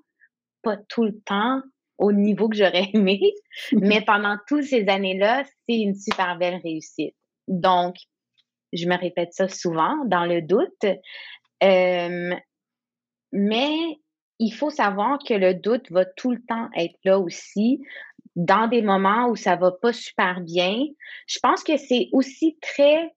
pas 0.63 0.77
tout 0.89 1.05
le 1.05 1.19
temps, 1.27 1.61
au 1.99 2.13
niveau 2.13 2.49
que 2.49 2.57
j'aurais 2.57 2.91
aimé. 2.95 3.35
Mais 3.73 4.01
pendant 4.03 4.37
toutes 4.47 4.65
ces 4.65 4.89
années-là, 4.89 5.45
c'est 5.69 5.77
une 5.77 5.95
super 5.95 6.37
belle 6.39 6.61
réussite. 6.63 7.15
Donc, 7.49 7.97
je 8.73 8.87
me 8.87 8.99
répète 8.99 9.33
ça 9.33 9.49
souvent, 9.49 10.05
dans 10.07 10.25
le 10.25 10.43
doute. 10.43 10.85
Euh, 11.63 12.35
mais 13.33 13.77
il 14.39 14.51
faut 14.51 14.71
savoir 14.71 15.19
que 15.27 15.35
le 15.35 15.55
doute 15.55 15.91
va 15.91 16.05
tout 16.05 16.33
le 16.33 16.43
temps 16.43 16.69
être 16.77 16.97
là 17.05 17.19
aussi 17.19 17.81
dans 18.35 18.67
des 18.67 18.83
moments 18.83 19.29
où 19.29 19.37
ça 19.37 19.57
va 19.57 19.73
pas 19.73 19.93
super 19.93 20.41
bien. 20.41 20.85
Je 21.27 21.39
pense 21.41 21.63
que 21.63 21.77
c'est 21.77 22.09
aussi 22.13 22.59
très 22.61 23.13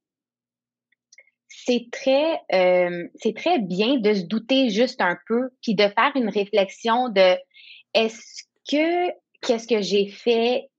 c'est 1.48 1.88
très 1.92 2.42
euh, 2.54 3.08
c'est 3.16 3.36
très 3.36 3.60
bien 3.60 3.98
de 3.98 4.14
se 4.14 4.24
douter 4.24 4.70
juste 4.70 5.02
un 5.02 5.18
peu 5.28 5.50
puis 5.62 5.74
de 5.74 5.84
faire 5.84 6.12
une 6.16 6.30
réflexion 6.30 7.10
de 7.10 7.38
est-ce 7.94 8.44
que 8.70 9.10
qu'est-ce 9.42 9.68
que 9.68 9.82
j'ai 9.82 10.08
fait? 10.08 10.70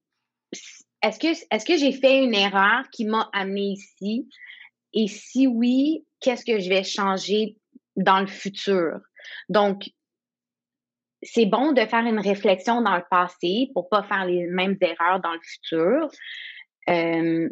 Est-ce 1.02 1.18
que, 1.18 1.28
est-ce 1.54 1.64
que 1.64 1.76
j'ai 1.76 1.92
fait 1.92 2.24
une 2.24 2.34
erreur 2.34 2.88
qui 2.90 3.04
m'a 3.04 3.28
amené 3.32 3.72
ici? 3.72 4.28
Et 4.92 5.08
si 5.08 5.46
oui, 5.46 6.04
qu'est-ce 6.20 6.44
que 6.44 6.58
je 6.58 6.68
vais 6.68 6.82
changer 6.82 7.56
dans 7.96 8.20
le 8.20 8.26
futur? 8.26 9.00
Donc, 9.48 9.90
c'est 11.22 11.46
bon 11.46 11.72
de 11.72 11.80
faire 11.86 12.04
une 12.04 12.20
réflexion 12.20 12.82
dans 12.82 12.96
le 12.96 13.04
passé 13.10 13.70
pour 13.74 13.88
pas 13.88 14.02
faire 14.02 14.24
les 14.26 14.46
mêmes 14.46 14.76
erreurs 14.80 15.20
dans 15.20 15.32
le 15.32 15.40
futur. 15.42 16.08
Euh, 16.88 17.48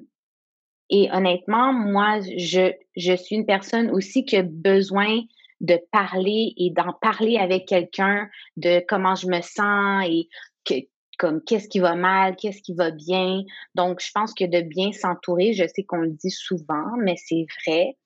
et 0.91 1.11
honnêtement, 1.13 1.73
moi, 1.73 2.21
je, 2.21 2.73
je 2.97 3.17
suis 3.17 3.37
une 3.37 3.47
personne 3.47 3.91
aussi 3.91 4.25
qui 4.25 4.37
a 4.37 4.43
besoin 4.43 5.23
de 5.65 5.81
parler 5.91 6.53
et 6.57 6.71
d'en 6.71 6.93
parler 6.93 7.37
avec 7.37 7.67
quelqu'un 7.67 8.29
de 8.57 8.85
comment 8.87 9.15
je 9.15 9.27
me 9.27 9.41
sens 9.41 10.05
et 10.07 10.29
que, 10.65 10.75
comme 11.19 11.43
qu'est-ce 11.43 11.69
qui 11.69 11.79
va 11.79 11.95
mal, 11.95 12.37
qu'est-ce 12.37 12.61
qui 12.61 12.75
va 12.75 12.91
bien. 12.91 13.43
Donc, 13.75 14.01
je 14.01 14.11
pense 14.13 14.35
que 14.35 14.45
de 14.45 14.61
bien 14.61 14.93
s'entourer, 14.93 15.55
je 15.55 15.65
sais 15.67 15.85
qu'on 15.85 15.99
le 15.99 16.11
dit 16.11 16.31
souvent, 16.31 16.97
mais 16.99 17.17
c'est 17.17 17.47
vrai. 17.67 17.97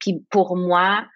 Puis 0.00 0.24
pour 0.30 0.56
moi, 0.56 1.06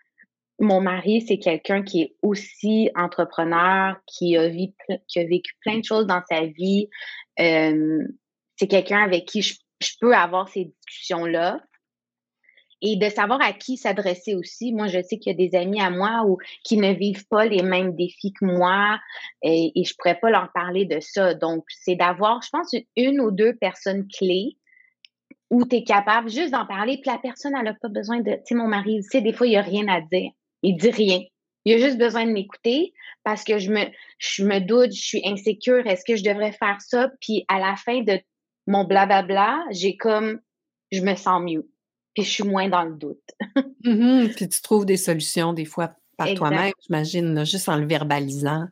mon 0.60 0.80
mari, 0.80 1.20
c'est 1.20 1.38
quelqu'un 1.38 1.82
qui 1.82 2.02
est 2.02 2.16
aussi 2.22 2.90
entrepreneur, 2.94 3.96
qui 4.06 4.36
a, 4.36 4.48
qui 4.50 5.18
a 5.18 5.24
vécu 5.24 5.54
plein 5.60 5.78
de 5.78 5.84
choses 5.84 6.06
dans 6.06 6.22
sa 6.28 6.46
vie. 6.46 6.88
C'est 7.36 8.66
quelqu'un 8.68 9.02
avec 9.02 9.26
qui 9.26 9.42
je 9.42 9.54
peux 10.00 10.14
avoir 10.14 10.48
ces 10.48 10.72
discussions-là 10.86 11.60
et 12.80 12.96
de 12.96 13.08
savoir 13.08 13.40
à 13.42 13.52
qui 13.52 13.76
s'adresser 13.76 14.34
aussi. 14.34 14.72
Moi, 14.72 14.86
je 14.88 15.02
sais 15.02 15.18
qu'il 15.18 15.32
y 15.32 15.34
a 15.34 15.48
des 15.48 15.56
amis 15.56 15.80
à 15.80 15.90
moi 15.90 16.24
ou, 16.26 16.38
qui 16.64 16.76
ne 16.76 16.92
vivent 16.92 17.26
pas 17.28 17.44
les 17.44 17.62
mêmes 17.62 17.94
défis 17.96 18.32
que 18.32 18.44
moi 18.44 18.98
et, 19.42 19.72
je 19.76 19.94
pourrais 19.96 20.18
pas 20.18 20.30
leur 20.30 20.52
parler 20.52 20.84
de 20.84 21.00
ça. 21.00 21.34
Donc, 21.34 21.64
c'est 21.68 21.96
d'avoir, 21.96 22.40
je 22.42 22.48
pense, 22.50 22.74
une, 22.96 23.20
ou 23.20 23.30
deux 23.30 23.54
personnes 23.56 24.06
clés 24.08 24.56
où 25.50 25.64
tu 25.64 25.76
es 25.76 25.84
capable 25.84 26.28
juste 26.28 26.52
d'en 26.52 26.66
parler, 26.66 26.98
puis 27.00 27.10
la 27.10 27.18
personne, 27.18 27.54
elle 27.56 27.64
n'a 27.64 27.74
pas 27.74 27.88
besoin 27.88 28.20
de... 28.20 28.32
Tu 28.32 28.40
sais, 28.44 28.54
mon 28.54 28.68
mari, 28.68 29.00
tu 29.02 29.08
sais, 29.08 29.20
des 29.22 29.32
fois, 29.32 29.46
il 29.46 29.50
n'y 29.50 29.56
a 29.56 29.62
rien 29.62 29.88
à 29.88 30.02
dire. 30.02 30.30
Il 30.62 30.76
dit 30.76 30.90
rien. 30.90 31.20
Il 31.64 31.74
a 31.74 31.78
juste 31.78 31.98
besoin 31.98 32.26
de 32.26 32.32
m'écouter 32.32 32.92
parce 33.24 33.44
que 33.44 33.58
je 33.58 33.70
me, 33.70 33.84
je 34.18 34.44
me 34.44 34.58
doute, 34.60 34.92
je 34.92 35.00
suis 35.00 35.22
insécure, 35.24 35.86
est-ce 35.86 36.04
que 36.04 36.16
je 36.16 36.24
devrais 36.24 36.52
faire 36.52 36.80
ça? 36.80 37.10
Puis 37.20 37.44
à 37.48 37.58
la 37.58 37.76
fin 37.76 38.02
de 38.02 38.20
mon 38.66 38.84
blablabla, 38.84 39.64
j'ai 39.70 39.96
comme, 39.96 40.40
je 40.92 41.00
me 41.00 41.14
sens 41.14 41.42
mieux 41.42 41.66
puis 42.18 42.26
je 42.26 42.32
suis 42.32 42.44
moins 42.44 42.68
dans 42.68 42.82
le 42.82 42.96
doute. 42.96 43.30
Mm-hmm. 43.84 44.34
Puis 44.34 44.48
tu 44.48 44.60
trouves 44.60 44.84
des 44.84 44.96
solutions 44.96 45.52
des 45.52 45.64
fois 45.64 45.92
par 46.16 46.34
toi-même, 46.34 46.72
j'imagine, 46.84 47.44
juste 47.44 47.68
en 47.68 47.76
le 47.76 47.86
verbalisant. 47.86 48.66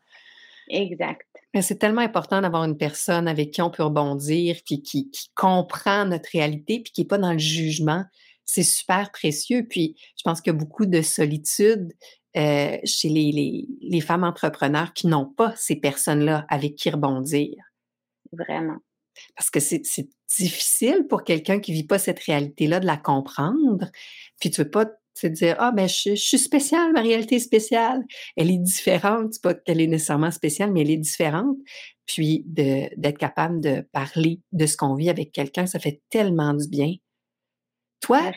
Exact. 0.69 1.29
Mais 1.55 1.63
c'est 1.63 1.77
tellement 1.77 2.01
important 2.01 2.43
d'avoir 2.43 2.65
une 2.65 2.77
personne 2.77 3.29
avec 3.29 3.53
qui 3.53 3.63
on 3.63 3.71
peut 3.71 3.85
rebondir, 3.85 4.57
puis 4.67 4.83
qui, 4.83 5.11
comprend 5.37 6.05
notre 6.07 6.29
réalité, 6.33 6.81
puis 6.81 6.93
qui 6.93 7.01
n'est 7.03 7.07
pas 7.07 7.19
dans 7.19 7.33
le 7.33 7.39
jugement. 7.39 8.05
C'est 8.45 8.65
super 8.65 9.13
précieux. 9.13 9.65
Puis 9.69 9.97
je 10.19 10.23
pense 10.25 10.41
qu'il 10.41 10.53
y 10.53 10.57
a 10.57 10.59
beaucoup 10.59 10.87
de 10.87 11.01
solitude 11.01 11.93
euh, 12.37 12.79
chez 12.83 13.09
les, 13.09 13.69
les 13.81 14.01
femmes 14.01 14.25
entrepreneurs 14.25 14.93
qui 14.93 15.07
n'ont 15.07 15.27
pas 15.27 15.55
ces 15.55 15.77
personnes-là 15.77 16.47
avec 16.49 16.75
qui 16.75 16.91
rebondir. 16.91 17.55
Vraiment. 18.33 18.79
Parce 19.37 19.51
que 19.51 19.61
c'est 19.61 19.83
difficile 20.37 21.07
pour 21.09 21.25
quelqu'un 21.25 21.61
qui 21.61 21.73
vit 21.73 21.87
pas 21.87 21.99
cette 21.99 22.21
réalité-là 22.21 22.81
de 22.81 22.87
la 22.87 22.97
comprendre. 22.97 23.91
Puis 24.41 24.51
tu 24.51 24.63
veux 24.63 24.71
pas 24.71 24.87
te 25.21 25.27
dire 25.27 25.57
ah 25.59 25.73
ben 25.73 25.89
je, 25.89 26.15
suis 26.15 26.39
spéciale, 26.39 26.93
ma 26.93 27.01
réalité 27.01 27.37
est 27.37 27.41
spéciale. 27.41 28.05
Elle 28.37 28.51
est 28.51 28.59
différente, 28.59 29.35
c'est 29.35 29.43
pas 29.43 29.55
qu'elle 29.55 29.81
est 29.81 29.87
nécessairement 29.87 30.31
spéciale, 30.31 30.73
mais 30.73 30.83
elle 30.83 30.91
est 30.91 30.97
différente. 30.97 31.57
Puis 32.07 32.45
d'être 32.47 33.19
capable 33.19 33.61
de 33.61 33.81
parler 33.93 34.41
de 34.53 34.67
ce 34.67 34.77
qu'on 34.77 34.95
vit 34.95 35.11
avec 35.11 35.33
quelqu'un, 35.33 35.67
ça 35.67 35.79
fait 35.79 36.03
tellement 36.11 36.55
du 36.55 36.69
bien. 36.69 36.95
Toi, 38.01 38.31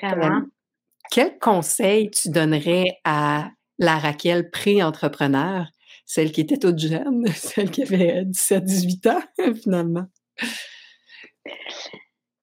quel 1.12 1.38
conseil 1.40 2.10
tu 2.10 2.30
donnerais 2.30 3.00
à 3.04 3.52
la 3.78 3.98
Raquel 3.98 4.50
pré-entrepreneur, 4.50 5.68
celle 6.06 6.32
qui 6.32 6.42
était 6.42 6.58
toute 6.58 6.80
jeune, 6.80 7.28
celle 7.36 7.70
qui 7.70 7.84
avait 7.84 8.24
17-18 8.24 9.10
ans 9.10 9.54
finalement? 9.62 10.08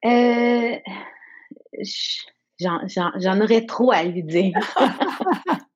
Euh, 0.04 0.76
J'en 2.58 3.40
aurais 3.40 3.66
trop 3.66 3.92
à 3.92 4.02
lui 4.04 4.22
dire. 4.22 4.54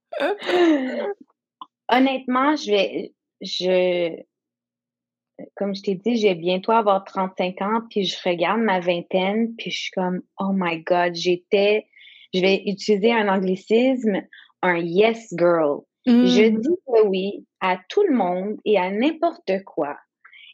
Honnêtement, 1.89 2.57
je 2.57 2.71
vais. 2.71 3.15
Je, 3.43 4.17
comme 5.57 5.75
je 5.75 5.83
t'ai 5.83 5.95
dit, 5.95 6.17
j'ai 6.17 6.35
bientôt 6.35 6.73
avoir 6.73 7.05
35 7.05 7.63
ans, 7.63 7.81
puis 7.89 8.05
je 8.05 8.17
regarde 8.25 8.61
ma 8.61 8.81
vingtaine, 8.81 9.55
puis 9.57 9.71
je 9.71 9.79
suis 9.79 9.91
comme, 9.93 10.21
oh 10.39 10.51
my 10.53 10.83
God, 10.83 11.15
j'étais, 11.15 11.87
je 12.35 12.41
vais 12.41 12.63
utiliser 12.67 13.13
un 13.13 13.29
anglicisme, 13.29 14.23
un 14.63 14.77
yes 14.77 15.33
girl. 15.39 15.81
Je 16.07 16.13
mmh. 16.51 16.61
dis 16.61 16.69
oui 17.05 17.47
à 17.61 17.79
tout 17.89 18.03
le 18.03 18.15
monde 18.15 18.59
et 18.65 18.79
à 18.79 18.91
n'importe 18.91 19.65
quoi. 19.65 19.97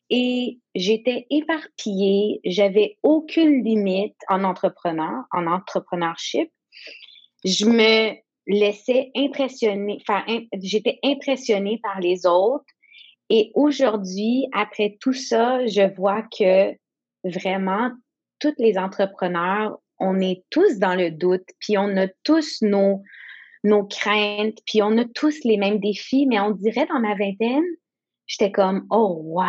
Et 0.09 0.61
j'étais 0.75 1.27
éparpillée, 1.31 2.41
j'avais 2.45 2.97
aucune 3.03 3.65
limite 3.65 4.17
en 4.29 4.45
entrepreneur, 4.45 5.25
en 5.33 5.47
entrepreneurship. 5.47 6.51
Je 7.45 7.65
me 7.67 8.15
laissais 8.47 9.11
impressionner, 9.17 9.99
enfin, 10.01 10.25
j'étais 10.63 10.99
impressionnée 11.05 11.81
par 11.83 12.01
les 12.01 12.27
autres. 12.27 12.65
Et 13.29 13.51
aujourd'hui, 13.55 14.47
après 14.53 14.97
tout 15.01 15.13
ça, 15.13 15.67
je 15.67 15.93
vois 15.97 16.23
que 16.23 16.73
vraiment, 17.25 17.91
tous 18.39 18.55
les 18.59 18.79
entrepreneurs, 18.79 19.79
on 19.99 20.21
est 20.21 20.45
tous 20.51 20.79
dans 20.79 20.95
le 20.95 21.11
doute, 21.11 21.47
puis 21.59 21.77
on 21.79 21.97
a 21.97 22.07
tous 22.23 22.63
nos, 22.63 23.03
nos 23.65 23.85
craintes, 23.85 24.59
puis 24.67 24.83
on 24.83 24.97
a 24.99 25.05
tous 25.05 25.43
les 25.45 25.57
mêmes 25.57 25.81
défis, 25.81 26.27
mais 26.27 26.39
on 26.39 26.51
dirait 26.51 26.87
dans 26.87 27.01
ma 27.01 27.17
vingtaine, 27.17 27.65
j'étais 28.27 28.53
comme, 28.53 28.87
oh, 28.91 29.21
wow, 29.23 29.45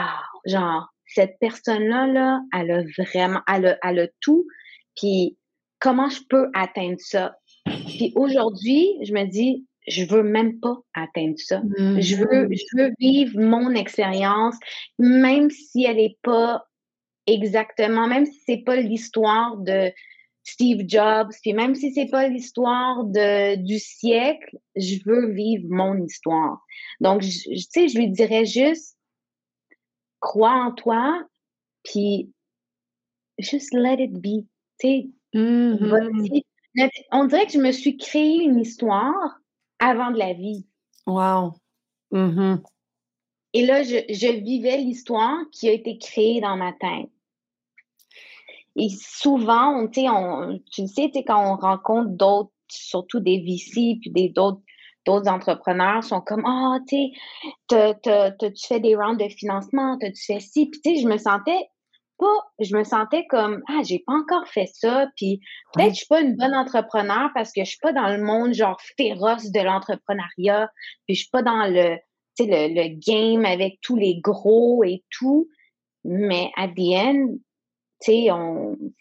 genre, 0.46 0.88
cette 1.06 1.38
personne-là, 1.40 2.08
là, 2.08 2.42
elle 2.54 2.72
a 2.72 2.84
vraiment, 2.98 3.42
elle 3.48 4.00
a, 4.00 4.08
tout. 4.20 4.46
Puis, 4.96 5.38
comment 5.80 6.10
je 6.10 6.22
peux 6.30 6.50
atteindre 6.54 7.00
ça? 7.00 7.36
Puis 7.66 8.14
aujourd'hui, 8.16 8.98
je 9.04 9.14
me 9.14 9.26
dis, 9.26 9.66
je 9.88 10.04
veux 10.04 10.24
même 10.24 10.60
pas 10.60 10.78
atteindre 10.94 11.38
ça. 11.38 11.62
Je 11.78 12.16
veux, 12.18 12.48
mm-hmm. 12.48 12.58
je 12.58 12.82
veux 12.82 12.92
vivre 13.00 13.40
mon 13.40 13.74
expérience, 13.74 14.56
même 15.00 15.50
si 15.50 15.86
elle 15.86 16.00
est 16.00 16.18
pas 16.24 16.66
exactement, 17.26 18.08
même 18.08 18.26
si 18.26 18.42
c'est 18.46 18.64
pas 18.66 18.76
l'histoire 18.76 19.58
de 19.58 19.92
Steve 20.48 20.86
Jobs, 20.88 21.34
puis 21.42 21.52
même 21.52 21.76
si 21.76 21.92
c'est 21.92 22.06
pas 22.06 22.30
l'histoire 22.30 23.04
du 23.04 23.80
siècle, 23.80 24.58
je 24.78 24.96
veux 25.06 25.34
vivre 25.34 25.66
mon 25.68 26.02
histoire. 26.02 26.66
Donc, 27.02 27.22
tu 27.22 27.58
sais, 27.58 27.90
je 27.90 27.98
lui 27.98 28.10
dirais 28.10 28.46
juste, 28.46 28.98
crois 30.22 30.54
en 30.54 30.72
toi, 30.72 31.22
puis 31.84 32.32
juste 33.40 33.74
let 33.74 34.02
it 34.02 34.14
be. 34.14 34.48
Tu 34.80 34.88
sais, 34.88 35.10
mm-hmm. 35.34 36.42
on 37.12 37.26
dirait 37.26 37.46
que 37.46 37.52
je 37.52 37.58
me 37.60 37.74
suis 37.74 37.98
créé 37.98 38.44
une 38.44 38.62
histoire 38.62 39.42
avant 39.80 40.12
de 40.12 40.18
la 40.18 40.32
vie. 40.32 40.66
Wow. 41.06 41.56
Mm-hmm. 42.14 42.64
Et 43.52 43.66
là, 43.66 43.84
je, 43.84 43.98
je 44.08 44.32
vivais 44.42 44.78
l'histoire 44.78 45.40
qui 45.52 45.68
a 45.68 45.74
été 45.74 45.98
créée 45.98 46.40
dans 46.40 46.56
ma 46.56 46.72
tête. 46.72 47.12
Et 48.78 48.90
souvent, 48.90 49.74
on, 49.74 49.90
on, 49.98 50.60
tu 50.72 50.88
sais, 50.88 51.12
quand 51.26 51.54
on 51.54 51.56
rencontre 51.56 52.12
d'autres, 52.12 52.52
surtout 52.70 53.20
des 53.20 53.40
VC, 53.40 53.98
puis 54.00 54.12
des, 54.12 54.30
d'autres, 54.30 54.62
d'autres 55.06 55.30
entrepreneurs, 55.30 56.04
sont 56.04 56.22
comme, 56.22 56.46
ah, 56.46 56.78
tu 56.88 56.96
sais, 57.70 57.96
tu 58.40 58.68
fais 58.68 58.80
des 58.80 58.96
rounds 58.96 59.24
de 59.24 59.30
financement, 59.30 59.98
tu 60.00 60.12
fais 60.16 60.40
ci. 60.40 60.70
Puis, 60.70 60.80
tu 60.82 60.96
sais, 60.96 61.02
je 61.02 61.08
me 61.08 61.18
sentais 61.18 61.70
pas, 62.20 62.40
je 62.60 62.76
me 62.76 62.84
sentais 62.84 63.26
comme, 63.28 63.64
ah, 63.68 63.82
j'ai 63.84 64.04
pas 64.06 64.14
encore 64.14 64.48
fait 64.48 64.70
ça. 64.72 65.08
Puis, 65.16 65.40
peut-être 65.74 65.90
que 65.90 65.94
je 65.94 65.98
suis 65.98 66.08
pas 66.08 66.22
une 66.22 66.36
bonne 66.36 66.56
entrepreneur 66.56 67.32
parce 67.34 67.52
que 67.52 67.64
je 67.64 67.70
suis 67.70 67.80
pas 67.82 67.94
dans 67.94 68.10
le 68.10 68.22
monde, 68.22 68.54
genre, 68.54 68.80
féroce 68.96 69.52
de 69.52 69.62
l'entrepreneuriat. 69.62 70.70
Puis, 71.08 71.16
je 71.16 71.22
suis 71.22 71.32
pas 71.32 71.42
dans 71.42 71.66
le, 71.66 71.98
tu 72.38 72.46
le, 72.46 72.68
le 72.76 73.00
game 73.00 73.44
avec 73.44 73.80
tous 73.82 73.96
les 73.96 74.20
gros 74.20 74.84
et 74.84 75.04
tout. 75.10 75.50
Mais 76.04 76.52
à 76.56 76.68
the 76.68 76.94
end, 76.94 77.38
tu 78.02 78.28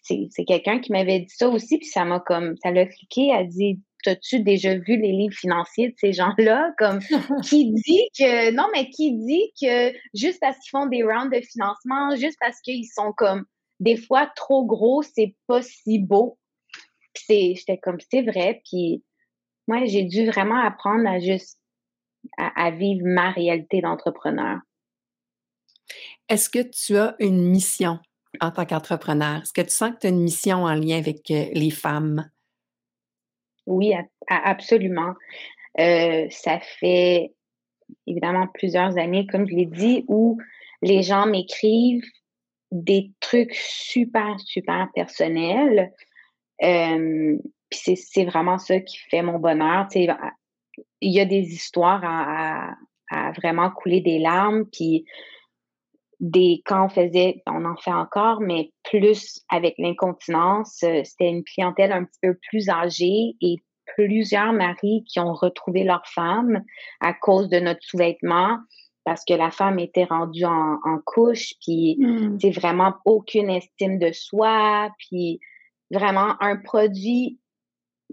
sais, 0.02 0.28
c'est 0.30 0.44
quelqu'un 0.44 0.78
qui 0.78 0.92
m'avait 0.92 1.20
dit 1.20 1.34
ça 1.36 1.48
aussi, 1.48 1.78
puis 1.78 1.86
ça 1.86 2.04
m'a 2.04 2.20
comme, 2.20 2.56
ça 2.62 2.70
l'a 2.70 2.86
cliqué, 2.86 3.28
elle 3.28 3.48
dit, 3.48 3.80
T'as-tu 4.06 4.38
déjà 4.38 4.76
vu 4.76 4.96
les 5.00 5.10
livres 5.10 5.34
financiers 5.34 5.88
de 5.88 5.94
ces 5.98 6.12
gens-là? 6.12 6.72
Comme, 6.78 7.00
qui 7.42 7.72
dit 7.72 8.08
que, 8.16 8.52
non, 8.52 8.68
mais 8.72 8.88
qui 8.90 9.16
dit 9.16 9.52
que 9.60 9.92
juste 10.14 10.38
parce 10.40 10.56
qu'ils 10.58 10.70
font 10.70 10.86
des 10.86 11.02
rounds 11.02 11.36
de 11.36 11.44
financement, 11.44 12.14
juste 12.14 12.36
parce 12.38 12.60
qu'ils 12.60 12.86
sont 12.86 13.12
comme, 13.12 13.44
des 13.80 13.96
fois 13.96 14.30
trop 14.36 14.64
gros, 14.64 15.02
c'est 15.02 15.34
pas 15.48 15.60
si 15.60 15.98
beau. 15.98 16.38
Puis 17.14 17.56
j'étais 17.56 17.78
comme, 17.78 17.98
c'est 18.08 18.22
vrai. 18.22 18.62
Puis 18.70 19.02
moi, 19.66 19.84
j'ai 19.86 20.04
dû 20.04 20.26
vraiment 20.26 20.60
apprendre 20.60 21.08
à 21.08 21.18
juste, 21.18 21.58
à 22.38 22.70
vivre 22.70 23.02
ma 23.04 23.32
réalité 23.32 23.80
d'entrepreneur. 23.80 24.58
Est-ce 26.28 26.48
que 26.48 26.62
tu 26.62 26.96
as 26.96 27.16
une 27.18 27.42
mission? 27.42 27.98
En 28.40 28.50
tant 28.50 28.66
qu'entrepreneur? 28.66 29.42
Est-ce 29.42 29.52
que 29.52 29.62
tu 29.62 29.70
sens 29.70 29.90
que 29.92 30.00
tu 30.00 30.06
as 30.06 30.10
une 30.10 30.22
mission 30.22 30.64
en 30.64 30.74
lien 30.74 30.98
avec 30.98 31.30
euh, 31.30 31.46
les 31.52 31.70
femmes? 31.70 32.30
Oui, 33.66 33.92
absolument. 34.28 35.14
Euh, 35.80 36.26
ça 36.30 36.60
fait 36.60 37.32
évidemment 38.06 38.46
plusieurs 38.54 38.96
années, 38.96 39.26
comme 39.26 39.48
je 39.48 39.54
l'ai 39.54 39.66
dit, 39.66 40.04
où 40.08 40.38
les 40.82 41.02
gens 41.02 41.26
m'écrivent 41.26 42.04
des 42.70 43.10
trucs 43.20 43.54
super, 43.54 44.38
super 44.40 44.88
personnels. 44.94 45.92
Puis 46.58 47.96
c'est 47.96 48.24
vraiment 48.24 48.58
ça 48.58 48.80
qui 48.80 48.98
fait 49.10 49.22
mon 49.22 49.38
bonheur. 49.38 49.88
il 49.94 50.06
y 51.00 51.20
a 51.20 51.24
des 51.24 51.52
histoires 51.52 52.02
à, 52.04 52.74
à 53.10 53.32
vraiment 53.32 53.70
couler 53.70 54.00
des 54.00 54.18
larmes. 54.18 54.66
Puis 54.66 55.04
des 56.20 56.62
quand 56.64 56.86
on 56.86 56.88
faisait, 56.88 57.42
on 57.46 57.64
en 57.64 57.76
fait 57.76 57.92
encore, 57.92 58.40
mais 58.40 58.72
plus 58.84 59.40
avec 59.50 59.74
l'incontinence, 59.78 60.82
euh, 60.82 61.02
c'était 61.04 61.28
une 61.28 61.44
clientèle 61.44 61.92
un 61.92 62.04
petit 62.04 62.18
peu 62.22 62.38
plus 62.48 62.68
âgée 62.68 63.34
et 63.40 63.56
plusieurs 63.96 64.52
maris 64.52 65.04
qui 65.06 65.20
ont 65.20 65.34
retrouvé 65.34 65.84
leur 65.84 66.06
femme 66.06 66.62
à 67.00 67.12
cause 67.12 67.48
de 67.48 67.58
notre 67.60 67.82
sous-vêtement 67.82 68.58
parce 69.04 69.24
que 69.24 69.34
la 69.34 69.52
femme 69.52 69.78
était 69.78 70.04
rendue 70.04 70.44
en, 70.44 70.98
couche, 71.04 71.54
puis 71.64 71.96
c'est 72.40 72.50
mmh. 72.50 72.54
vraiment 72.54 72.94
aucune 73.04 73.50
estime 73.50 74.00
de 74.00 74.10
soi, 74.10 74.90
puis 74.98 75.38
vraiment 75.92 76.34
un 76.40 76.56
produit, 76.56 77.38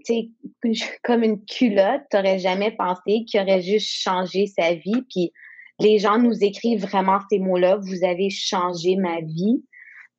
tu 0.04 0.30
sais, 0.62 0.88
comme 1.02 1.24
une 1.24 1.44
culotte, 1.46 2.02
t'aurais 2.10 2.38
jamais 2.38 2.70
pensé 2.70 3.24
qu'il 3.26 3.40
aurait 3.40 3.60
juste 3.60 3.88
changé 3.88 4.46
sa 4.46 4.74
vie, 4.74 5.02
puis 5.10 5.32
les 5.80 5.98
gens 5.98 6.18
nous 6.18 6.44
écrivent 6.44 6.86
vraiment 6.86 7.18
ces 7.30 7.38
mots-là. 7.38 7.76
Vous 7.76 8.04
avez 8.04 8.30
changé 8.30 8.96
ma 8.96 9.20
vie 9.20 9.64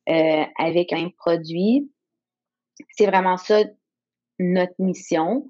euh, 0.08 0.44
avec 0.56 0.92
un 0.92 1.10
produit. 1.16 1.90
C'est 2.90 3.06
vraiment 3.06 3.36
ça 3.36 3.62
notre 4.38 4.74
mission. 4.78 5.48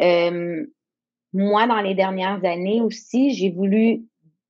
Euh, 0.00 0.64
moi, 1.32 1.66
dans 1.66 1.80
les 1.80 1.94
dernières 1.94 2.44
années 2.44 2.80
aussi, 2.80 3.32
j'ai 3.32 3.50
voulu 3.50 4.04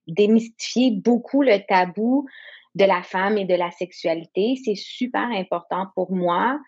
démystifier 0.07 0.91
beaucoup 0.91 1.43
le 1.43 1.59
tabou 1.67 2.27
de 2.75 2.85
la 2.85 3.03
femme 3.03 3.39
et 3.39 3.45
de 3.45 3.55
la 3.55 3.71
sexualité. 3.71 4.57
C'est 4.65 4.77
super 4.77 5.29
important 5.31 5.87
pour 5.95 6.13
moi. 6.13 6.59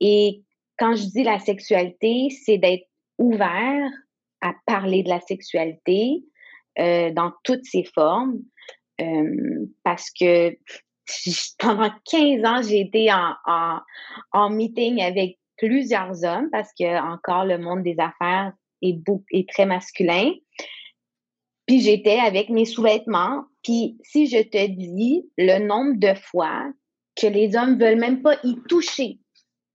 Et 0.00 0.42
quand 0.78 0.96
je 0.96 1.04
dis 1.06 1.22
la 1.22 1.38
sexualité, 1.38 2.28
c'est 2.44 2.58
d'être 2.58 2.88
ouvert 3.18 3.90
à 4.40 4.52
parler 4.66 5.02
de 5.02 5.08
la 5.08 5.20
sexualité, 5.20 6.24
euh, 6.78 7.10
dans 7.10 7.32
toutes 7.44 7.64
ses 7.64 7.84
formes. 7.84 8.38
Euh, 9.00 9.66
parce 9.82 10.10
que 10.10 10.56
pendant 11.58 11.90
15 12.10 12.44
ans, 12.44 12.62
j'ai 12.62 12.80
été 12.80 13.12
en, 13.12 13.34
en, 13.46 13.78
en, 14.32 14.50
meeting 14.50 15.02
avec 15.02 15.38
plusieurs 15.56 16.24
hommes 16.24 16.48
parce 16.50 16.70
que 16.78 17.00
encore 17.00 17.44
le 17.44 17.58
monde 17.58 17.82
des 17.82 17.96
affaires 17.98 18.52
est, 18.82 18.98
est 19.32 19.48
très 19.48 19.66
masculin. 19.66 20.32
Puis 21.66 21.80
j'étais 21.80 22.18
avec 22.18 22.50
mes 22.50 22.64
sous-vêtements. 22.64 23.44
Puis 23.62 23.98
si 24.02 24.26
je 24.26 24.42
te 24.42 24.66
dis 24.66 25.24
le 25.38 25.58
nombre 25.58 25.98
de 25.98 26.14
fois 26.14 26.70
que 27.16 27.26
les 27.26 27.56
hommes 27.56 27.78
veulent 27.78 27.98
même 27.98 28.22
pas 28.22 28.36
y 28.44 28.56
toucher, 28.68 29.18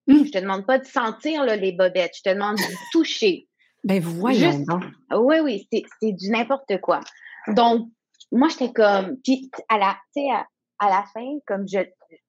mmh. 0.08 0.26
je 0.26 0.32
te 0.32 0.38
demande 0.38 0.66
pas 0.66 0.78
de 0.78 0.86
sentir 0.86 1.44
là, 1.44 1.56
les 1.56 1.72
bobettes, 1.72 2.16
je 2.18 2.30
te 2.30 2.34
demande 2.34 2.58
de 2.58 2.92
toucher. 2.92 3.49
Ben 3.90 4.00
voyons 4.00 4.64
Oui, 5.12 5.40
oui, 5.40 5.68
c'est 5.72 6.12
du 6.12 6.30
n'importe 6.30 6.80
quoi. 6.80 7.00
Donc, 7.48 7.90
moi, 8.32 8.48
j'étais 8.50 8.72
comme, 8.72 9.18
puis 9.24 9.50
à 9.68 9.80
la, 9.80 9.98
à, 10.32 10.46
à 10.78 10.90
la 10.90 11.04
fin, 11.12 11.40
comme 11.48 11.68
je, 11.68 11.80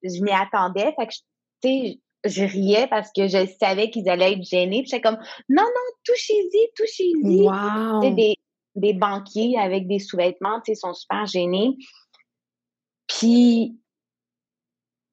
je 0.03 0.23
m'y 0.23 0.33
attendais, 0.33 0.95
fait 0.99 1.07
que, 1.07 1.13
tu 1.13 1.69
sais, 1.69 2.01
je 2.25 2.45
riais 2.45 2.87
parce 2.89 3.11
que 3.15 3.29
je 3.29 3.47
savais 3.61 3.91
qu'ils 3.91 4.09
allaient 4.09 4.33
être 4.33 4.43
gênés. 4.43 4.81
Puis 4.81 4.91
j'étais 4.91 5.03
comme, 5.03 5.19
non, 5.51 5.63
non, 5.63 5.97
touchez-y, 6.05 6.73
touchez-y. 6.75 7.43
Wow. 7.43 8.15
Des, 8.15 8.37
des 8.75 8.95
banquiers 8.95 9.59
avec 9.59 9.87
des 9.87 9.99
sous-vêtements, 9.99 10.63
tu 10.63 10.73
sais, 10.73 10.75
sont 10.77 10.95
super 10.95 11.27
gênés. 11.27 11.77
Puis, 13.07 13.79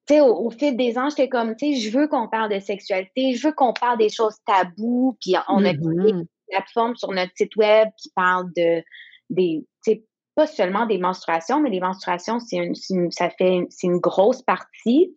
tu 0.06 0.14
sais, 0.14 0.22
au, 0.22 0.50
fil 0.50 0.78
des 0.78 0.98
ans, 0.98 1.10
j'étais 1.10 1.28
comme, 1.28 1.58
tu 1.58 1.74
sais, 1.74 1.82
je 1.82 1.98
veux 1.98 2.08
qu'on 2.08 2.30
parle 2.30 2.54
de 2.54 2.60
sexualité, 2.60 3.36
je 3.36 3.48
veux 3.48 3.54
qu'on 3.54 3.74
parle 3.74 3.98
des 3.98 4.10
choses 4.10 4.38
taboues, 4.46 5.18
puis 5.20 5.36
on 5.50 5.66
a 5.66 5.74
mm-hmm. 5.74 6.26
Plateformes 6.50 6.96
sur 6.96 7.12
notre 7.12 7.32
site 7.36 7.56
web 7.56 7.90
qui 7.98 8.12
parlent 8.16 8.52
de, 8.56 8.84
des, 9.30 9.66
tu 9.84 9.92
sais, 9.92 10.04
pas 10.36 10.48
seulement 10.48 10.86
des 10.86 11.00
menstruations, 11.00 11.60
mais 11.60 11.70
les 11.70 11.80
menstruations, 11.80 12.40
c'est 12.40 12.58
une, 12.58 13.12
ça 13.12 13.30
fait, 13.32 13.66
c'est 13.70 13.88
une 13.88 14.00
grosse 14.00 14.42
partie, 14.42 15.16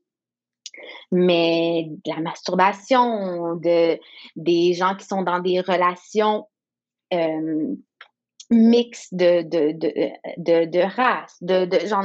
mais 1.13 1.89
de 1.89 2.11
la 2.11 2.21
masturbation, 2.21 3.57
de, 3.57 3.99
des 4.37 4.73
gens 4.75 4.95
qui 4.97 5.07
sont 5.07 5.23
dans 5.23 5.41
des 5.41 5.61
relations 5.61 6.49
euh, 7.13 7.75
mixtes 8.51 9.15
de, 9.15 9.43
de, 9.43 9.73
de, 9.73 10.11
de, 10.39 10.65
de 10.71 10.79
races, 10.81 11.37
de, 11.43 11.67
de 11.67 11.87
genre, 11.87 12.05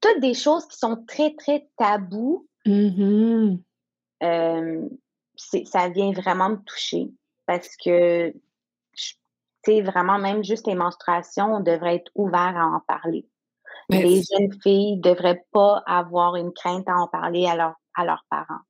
toutes 0.00 0.20
des 0.20 0.34
choses 0.34 0.66
qui 0.66 0.76
sont 0.76 1.04
très, 1.06 1.34
très 1.34 1.66
tabous, 1.76 2.46
mm-hmm. 2.66 3.58
euh, 4.22 4.88
ça 5.36 5.88
vient 5.88 6.12
vraiment 6.12 6.50
me 6.50 6.62
toucher 6.64 7.08
parce 7.46 7.74
que, 7.76 8.32
sais, 9.64 9.82
vraiment, 9.82 10.18
même 10.18 10.44
juste 10.44 10.66
les 10.66 10.74
menstruations, 10.74 11.54
on 11.54 11.60
devrait 11.60 11.96
être 11.96 12.10
ouvert 12.14 12.56
à 12.56 12.66
en 12.66 12.80
parler. 12.86 13.26
les 13.88 14.22
jeunes 14.22 14.52
filles 14.62 14.96
ne 14.96 15.02
devraient 15.02 15.44
pas 15.52 15.82
avoir 15.86 16.36
une 16.36 16.52
crainte 16.52 16.88
à 16.88 16.96
en 16.96 17.08
parler 17.08 17.46
à, 17.46 17.76
à 17.94 18.04
leurs 18.04 18.24
parents. 18.30 18.62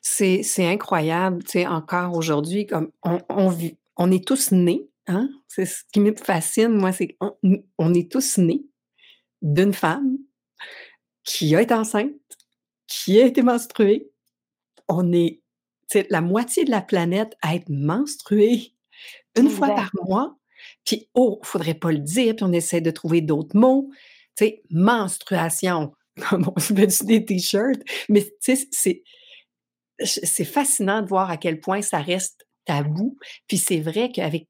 C'est 0.00 0.44
incroyable, 0.66 1.42
tu 1.44 1.52
sais, 1.52 1.66
encore 1.66 2.14
aujourd'hui, 2.14 2.66
comme 2.66 2.90
on, 3.02 3.18
on, 3.30 3.52
on, 3.96 4.10
est 4.10 4.24
tous 4.24 4.52
nés, 4.52 4.88
hein? 5.06 5.28
C'est 5.48 5.64
ce 5.64 5.82
qui 5.92 6.00
me 6.00 6.14
fascine, 6.14 6.76
moi, 6.76 6.92
c'est 6.92 7.08
qu'on 7.14 7.36
on 7.78 7.94
est 7.94 8.12
tous 8.12 8.38
nés 8.38 8.66
d'une 9.40 9.72
femme 9.72 10.18
qui 11.24 11.56
a 11.56 11.62
été 11.62 11.74
enceinte, 11.74 12.12
qui 12.86 13.20
a 13.20 13.26
été 13.26 13.42
menstruée. 13.42 14.10
On 14.88 15.10
est 15.12 15.40
la 16.10 16.20
moitié 16.20 16.64
de 16.64 16.70
la 16.70 16.82
planète 16.82 17.36
à 17.40 17.54
être 17.54 17.70
menstruée 17.70 18.73
une 19.36 19.50
fois 19.50 19.68
par 19.74 19.90
mois. 20.04 20.36
Puis, 20.84 21.08
oh, 21.14 21.40
faudrait 21.42 21.74
pas 21.74 21.92
le 21.92 21.98
dire, 21.98 22.36
puis 22.36 22.44
on 22.44 22.52
essaie 22.52 22.80
de 22.80 22.90
trouver 22.90 23.20
d'autres 23.20 23.56
mots. 23.56 23.90
Tu 24.36 24.46
sais, 24.46 24.62
menstruation, 24.70 25.92
comme 26.28 26.50
on 26.54 26.60
se 26.60 26.72
met 26.72 26.88
des 27.02 27.24
t-shirts, 27.24 27.82
mais 28.08 28.24
tu 28.24 28.56
sais, 28.56 28.68
c'est 28.70 29.02
c'est 30.02 30.44
fascinant 30.44 31.02
de 31.02 31.06
voir 31.06 31.30
à 31.30 31.36
quel 31.36 31.60
point 31.60 31.80
ça 31.80 32.00
reste 32.00 32.46
tabou. 32.64 33.16
Puis 33.46 33.58
c'est 33.58 33.80
vrai 33.80 34.10
qu'avec 34.10 34.48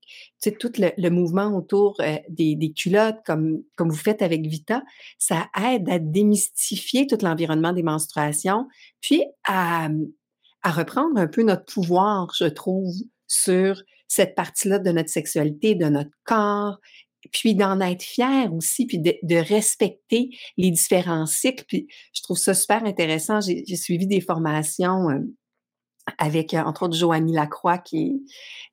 tout 0.58 0.72
le, 0.78 1.10
mouvement 1.10 1.56
autour 1.56 1.96
euh, 2.00 2.16
des, 2.28 2.72
culottes, 2.72 3.20
comme, 3.26 3.62
comme 3.76 3.90
vous 3.90 3.96
faites 3.96 4.22
avec 4.22 4.46
Vita, 4.46 4.82
ça 5.18 5.48
aide 5.62 5.88
à 5.88 5.98
démystifier 5.98 7.06
tout 7.06 7.18
l'environnement 7.22 7.72
des 7.72 7.82
menstruations, 7.82 8.68
puis 9.00 9.24
à, 9.46 9.88
à 10.62 10.70
reprendre 10.70 11.18
un 11.18 11.26
peu 11.26 11.42
notre 11.42 11.64
pouvoir, 11.64 12.32
je 12.38 12.46
trouve, 12.46 12.94
sur 13.26 13.82
cette 14.08 14.34
partie-là 14.34 14.78
de 14.78 14.90
notre 14.90 15.10
sexualité, 15.10 15.74
de 15.74 15.86
notre 15.86 16.10
corps, 16.24 16.78
puis 17.32 17.54
d'en 17.54 17.80
être 17.80 18.02
fier 18.02 18.52
aussi, 18.52 18.86
puis 18.86 18.98
de, 18.98 19.36
respecter 19.36 20.30
les 20.56 20.70
différents 20.70 21.26
cycles. 21.26 21.64
Puis 21.66 21.86
je 22.12 22.22
trouve 22.22 22.38
ça 22.38 22.54
super 22.54 22.84
intéressant. 22.84 23.40
J'ai 23.40 23.76
suivi 23.76 24.06
des 24.06 24.20
formations 24.20 25.10
euh, 25.10 25.20
avec, 26.18 26.54
euh, 26.54 26.58
entre 26.58 26.84
autres, 26.84 26.96
Joanie 26.96 27.32
Lacroix, 27.32 27.78
qui 27.78 28.22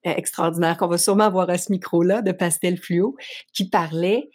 est 0.06 0.10
euh, 0.10 0.14
extraordinaire, 0.16 0.78
qu'on 0.78 0.88
va 0.88 0.98
sûrement 0.98 1.26
avoir 1.26 1.50
à 1.50 1.58
ce 1.58 1.72
micro-là, 1.72 2.22
de 2.22 2.32
Pastel 2.32 2.78
Fluo, 2.78 3.16
qui 3.54 3.70
parlait 3.70 4.30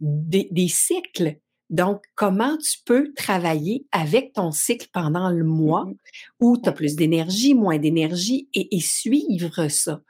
des, 0.00 0.48
des, 0.50 0.68
cycles. 0.68 1.38
Donc, 1.70 2.04
comment 2.14 2.56
tu 2.56 2.78
peux 2.84 3.12
travailler 3.14 3.86
avec 3.92 4.32
ton 4.32 4.52
cycle 4.52 4.88
pendant 4.92 5.30
le 5.30 5.44
mois 5.44 5.84
mmh 5.84 5.94
où 6.40 6.56
tu 6.56 6.68
as 6.68 6.72
plus 6.72 6.96
d'énergie, 6.96 7.54
moins 7.54 7.78
d'énergie 7.78 8.48
et, 8.54 8.74
et, 8.76 8.80
suivre 8.80 9.68
ça? 9.68 10.00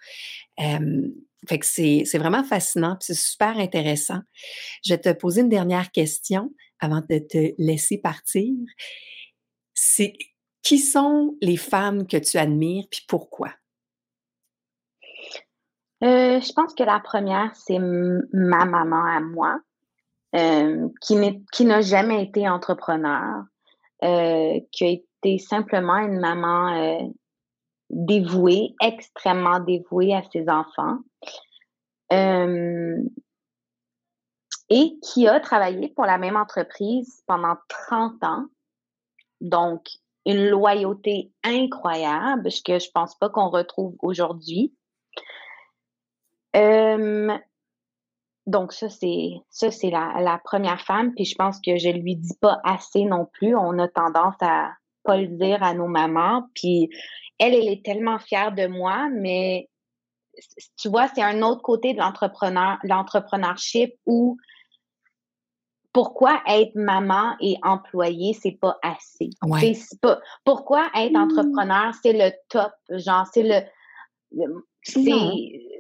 Euh, 0.61 1.09
fait 1.49 1.59
que 1.59 1.67
c'est, 1.67 2.03
c'est 2.05 2.19
vraiment 2.19 2.45
fascinant, 2.45 2.97
c'est 3.01 3.17
super 3.17 3.59
intéressant. 3.59 4.21
Je 4.85 4.93
vais 4.93 5.01
te 5.01 5.13
poser 5.13 5.41
une 5.41 5.49
dernière 5.49 5.91
question 5.91 6.53
avant 6.81 7.03
de 7.09 7.19
te 7.19 7.55
laisser 7.59 7.99
partir. 7.99 8.53
C'est 9.75 10.15
qui 10.63 10.79
sont 10.79 11.37
les 11.41 11.57
femmes 11.57 12.07
que 12.07 12.17
tu 12.17 12.37
admires, 12.37 12.87
puis 12.91 13.03
pourquoi? 13.09 13.51
Euh, 16.05 16.41
je 16.41 16.53
pense 16.53 16.75
que 16.75 16.85
la 16.85 17.01
première, 17.01 17.55
c'est 17.57 17.79
ma 17.79 18.65
maman 18.65 19.05
à 19.05 19.21
moi, 19.21 19.61
euh, 20.35 20.89
qui 21.01 21.65
n'a 21.65 21.81
jamais 21.81 22.23
été 22.23 22.49
entrepreneur, 22.49 23.45
euh, 24.05 24.61
qui 24.73 24.85
a 24.85 24.89
été 24.89 25.39
simplement 25.39 25.97
une 25.97 26.21
maman 26.21 27.13
dévouée, 27.91 28.75
extrêmement 28.83 29.61
dévouée 29.61 30.15
à 30.15 30.23
ses 30.31 30.49
enfants, 30.49 30.99
et 34.71 34.99
qui 35.03 35.27
a 35.27 35.41
travaillé 35.41 35.89
pour 35.89 36.05
la 36.05 36.19
même 36.19 36.37
entreprise 36.37 37.23
pendant 37.27 37.57
30 37.69 38.23
ans. 38.25 38.47
Donc, 39.41 39.87
une 40.27 40.49
loyauté 40.49 41.33
incroyable, 41.43 42.51
ce 42.51 42.63
que 42.63 42.79
je 42.79 42.91
pense 42.93 43.15
pas 43.15 43.31
qu'on 43.31 43.49
retrouve 43.49 43.97
aujourd'hui. 44.01 44.75
Donc 48.49 48.73
ça 48.73 48.89
c'est 48.89 49.35
ça 49.51 49.71
c'est 49.71 49.91
la, 49.91 50.41
première 50.43 50.81
femme 50.81 51.13
puis 51.15 51.25
je 51.25 51.35
pense 51.35 51.61
que 51.61 51.77
je 51.77 51.91
lui 51.91 52.17
dis 52.17 52.37
pas 52.41 52.61
assez 52.65 53.05
non 53.05 53.27
plus 53.27 53.55
on 53.55 53.79
a 53.79 53.89
tendance 53.89 54.37
à 54.41 54.71
pas 55.05 55.19
le 55.19 55.29
dire 55.29 55.63
à 55.63 55.75
nos 55.75 55.87
mamans 55.87 56.49
puis 56.55 56.89
elle 57.39 57.55
elle 57.55 57.69
est 57.69 57.85
tellement 57.85 58.19
fière 58.19 58.53
de 58.53 58.67
moi 58.67 59.09
mais 59.13 59.69
tu 60.79 60.89
vois 60.89 61.09
c'est 61.09 61.23
un 61.23 61.43
autre 61.43 61.63
côté 61.63 61.93
de 61.93 61.99
l'entrepreneur 61.99 62.79
l'entrepreneurship 62.85 63.95
où 64.07 64.39
pourquoi 65.93 66.41
être 66.47 66.77
maman 66.77 67.35
et 67.41 67.57
employée, 67.63 68.33
c'est 68.33 68.57
pas 68.61 68.79
assez. 68.83 69.31
C'est 69.75 70.01
pas, 70.01 70.21
pourquoi 70.45 70.89
être 70.95 71.13
mmh. 71.13 71.17
entrepreneur, 71.17 71.93
c'est 72.03 72.13
le 72.13 72.31
top. 72.51 72.71
Genre, 72.91 73.27
c'est 73.33 73.43
le. 73.43 74.53
c'est 74.83 75.01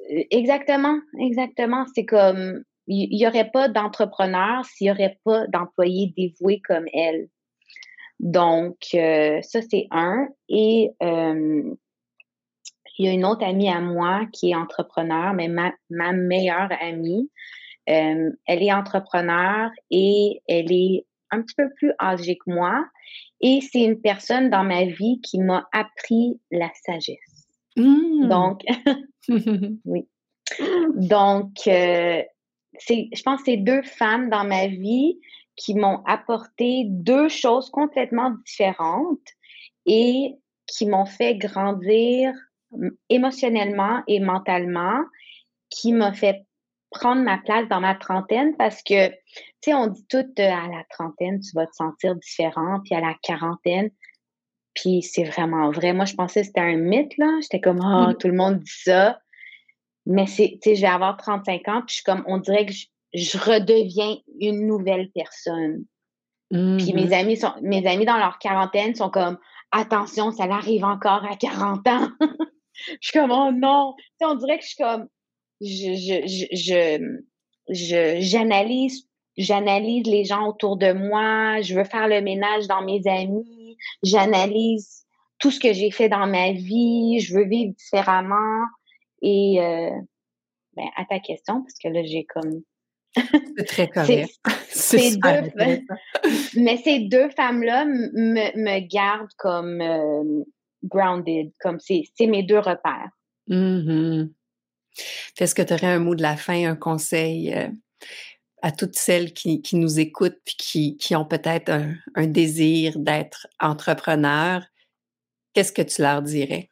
exactement, 0.08 0.98
exactement. 1.18 1.84
C'est 1.94 2.04
comme 2.04 2.62
il 2.86 3.16
n'y 3.16 3.26
aurait 3.26 3.50
pas 3.50 3.68
d'entrepreneur 3.68 4.64
s'il 4.64 4.86
n'y 4.86 4.90
aurait 4.92 5.18
pas 5.24 5.46
d'employés 5.48 6.12
dévoués 6.16 6.60
comme 6.60 6.86
elle. 6.92 7.28
Donc, 8.18 8.76
euh, 8.94 9.40
ça, 9.42 9.60
c'est 9.62 9.86
un. 9.90 10.28
Et 10.48 10.90
il 12.98 13.06
y 13.06 13.08
a 13.08 13.12
une 13.12 13.24
autre 13.24 13.44
amie 13.44 13.70
à 13.70 13.80
moi 13.80 14.26
qui 14.32 14.50
est 14.50 14.54
entrepreneur, 14.54 15.32
mais 15.32 15.48
ma, 15.48 15.72
ma 15.88 16.12
meilleure 16.12 16.70
amie, 16.80 17.30
euh, 17.88 18.30
elle 18.46 18.62
est 18.62 18.72
entrepreneur 18.72 19.70
et 19.90 20.42
elle 20.48 20.72
est 20.72 21.06
un 21.30 21.42
petit 21.42 21.54
peu 21.54 21.70
plus 21.76 21.92
âgée 22.00 22.36
que 22.36 22.50
moi. 22.50 22.84
Et 23.40 23.60
c'est 23.60 23.82
une 23.82 24.00
personne 24.00 24.50
dans 24.50 24.64
ma 24.64 24.84
vie 24.84 25.20
qui 25.22 25.38
m'a 25.38 25.68
appris 25.72 26.40
la 26.50 26.70
sagesse. 26.84 27.46
Mmh. 27.76 28.28
Donc, 28.28 28.62
oui. 29.84 30.08
Donc, 30.94 31.52
euh, 31.66 32.22
je 32.80 33.22
pense 33.22 33.40
que 33.40 33.44
c'est 33.46 33.56
deux 33.56 33.82
femmes 33.82 34.30
dans 34.30 34.44
ma 34.44 34.66
vie 34.66 35.18
qui 35.56 35.74
m'ont 35.74 36.02
apporté 36.04 36.84
deux 36.86 37.28
choses 37.28 37.70
complètement 37.70 38.32
différentes 38.46 39.26
et 39.86 40.34
qui 40.66 40.86
m'ont 40.86 41.06
fait 41.06 41.36
grandir 41.36 42.32
émotionnellement 43.08 44.02
et 44.06 44.20
mentalement, 44.20 45.02
qui 45.70 45.92
m'a 45.92 46.12
fait 46.12 46.46
prendre 46.90 47.22
ma 47.22 47.38
place 47.38 47.68
dans 47.68 47.80
ma 47.80 47.94
trentaine 47.94 48.56
parce 48.56 48.82
que, 48.82 49.08
tu 49.08 49.14
sais, 49.62 49.74
on 49.74 49.88
dit 49.88 50.06
tout 50.08 50.18
euh, 50.38 50.50
à 50.50 50.68
la 50.68 50.84
trentaine, 50.90 51.40
tu 51.40 51.50
vas 51.54 51.66
te 51.66 51.74
sentir 51.74 52.14
différent, 52.16 52.80
puis 52.84 52.94
à 52.94 53.00
la 53.00 53.14
quarantaine, 53.22 53.90
puis 54.74 55.02
c'est 55.02 55.24
vraiment 55.24 55.70
vrai. 55.70 55.92
Moi, 55.92 56.04
je 56.04 56.14
pensais 56.14 56.40
que 56.40 56.46
c'était 56.46 56.60
un 56.60 56.76
mythe, 56.76 57.16
là. 57.18 57.38
J'étais 57.42 57.60
comme, 57.60 57.80
oh, 57.82 58.12
tout 58.14 58.28
le 58.28 58.34
monde 58.34 58.60
dit 58.60 58.82
ça. 58.84 59.18
Mais 60.06 60.26
c'est, 60.26 60.58
tu 60.62 60.70
sais, 60.70 60.74
je 60.76 60.80
vais 60.80 60.88
avoir 60.88 61.16
35 61.16 61.68
ans, 61.68 61.82
puis 61.86 61.88
je 61.88 61.94
suis 61.94 62.04
comme, 62.04 62.24
on 62.26 62.38
dirait 62.38 62.66
que 62.66 62.72
je, 62.72 63.38
redeviens 63.38 64.16
une 64.40 64.66
nouvelle 64.66 65.10
personne. 65.14 65.84
Puis 66.50 66.94
mes 66.94 67.08
mmh 67.08 67.12
amis 67.12 67.36
sont, 67.36 67.52
mes 67.60 67.86
amis 67.86 68.06
dans 68.06 68.16
leur 68.16 68.38
quarantaine 68.38 68.94
sont 68.94 69.10
comme, 69.10 69.36
attention, 69.70 70.30
ça 70.30 70.44
arrive 70.44 70.84
encore 70.84 71.24
à 71.30 71.36
40 71.36 71.86
ans. 71.88 72.08
je 72.72 72.96
suis 73.02 73.18
comme, 73.18 73.32
oh 73.32 73.50
non. 73.52 73.94
Tu 73.98 74.04
sais, 74.18 74.26
on 74.26 74.34
dirait 74.36 74.58
que 74.58 74.64
je 74.64 74.68
suis 74.68 74.82
comme, 74.82 75.08
je, 75.60 75.94
je, 75.94 77.18
je, 77.70 78.16
j'analyse, 78.20 79.08
j'analyse 79.36 80.06
les 80.06 80.24
gens 80.24 80.46
autour 80.48 80.76
de 80.76 80.92
moi, 80.92 81.60
je 81.60 81.74
veux 81.74 81.84
faire 81.84 82.08
le 82.08 82.20
ménage 82.22 82.66
dans 82.66 82.82
mes 82.82 83.06
amis, 83.06 83.57
j'analyse 84.02 85.06
tout 85.38 85.50
ce 85.50 85.60
que 85.60 85.72
j'ai 85.72 85.90
fait 85.90 86.08
dans 86.08 86.26
ma 86.26 86.52
vie, 86.52 87.20
je 87.20 87.34
veux 87.34 87.44
vivre 87.44 87.74
différemment. 87.76 88.64
Et 89.22 89.60
euh, 89.60 89.90
ben, 90.76 90.86
à 90.96 91.04
ta 91.04 91.18
question, 91.20 91.62
parce 91.62 91.78
que 91.82 91.88
là, 91.88 92.02
j'ai 92.04 92.24
comme. 92.24 92.62
C'est 93.56 93.64
très 93.64 93.88
correct. 93.88 94.34
ces 94.68 95.16
deux, 95.16 95.82
mais 96.60 96.76
ces 96.78 97.00
deux 97.00 97.30
femmes-là 97.30 97.84
me, 97.84 98.56
me 98.56 98.80
gardent 98.80 99.32
comme 99.38 99.80
euh, 99.80 100.44
grounded, 100.84 101.50
comme 101.60 101.80
c'est 101.80 102.04
mes 102.20 102.42
deux 102.42 102.58
repères. 102.58 103.10
Mm-hmm. 103.48 104.30
Est-ce 105.38 105.54
que 105.54 105.62
tu 105.62 105.72
aurais 105.72 105.86
un 105.86 105.98
mot 105.98 106.14
de 106.14 106.22
la 106.22 106.36
fin, 106.36 106.68
un 106.68 106.76
conseil 106.76 107.54
euh, 107.54 107.68
à 108.62 108.72
toutes 108.72 108.96
celles 108.96 109.32
qui, 109.32 109.62
nous 109.74 110.00
écoutent 110.00 110.40
et 110.46 110.96
qui, 110.96 111.16
ont 111.16 111.24
peut-être 111.24 111.70
un, 112.14 112.26
désir 112.26 112.98
d'être 112.98 113.46
entrepreneur? 113.60 114.62
Qu'est-ce 115.52 115.72
que 115.72 115.82
tu 115.82 116.02
leur 116.02 116.22
dirais? 116.22 116.70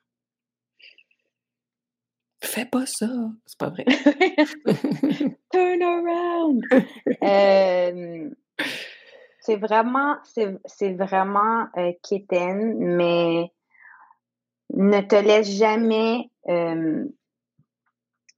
Fais 2.42 2.66
pas 2.66 2.86
ça, 2.86 3.08
c'est 3.46 3.58
pas 3.58 3.70
vrai. 3.70 3.84
Turn 5.52 5.82
around! 5.82 6.62
c'est 9.40 9.56
vraiment, 9.56 10.16
c'est 10.24 10.92
vraiment 10.92 11.66
euh, 11.76 11.92
mais 12.78 13.52
ne 14.74 15.00
te 15.00 15.16
laisse 15.16 15.50
jamais 15.50 16.30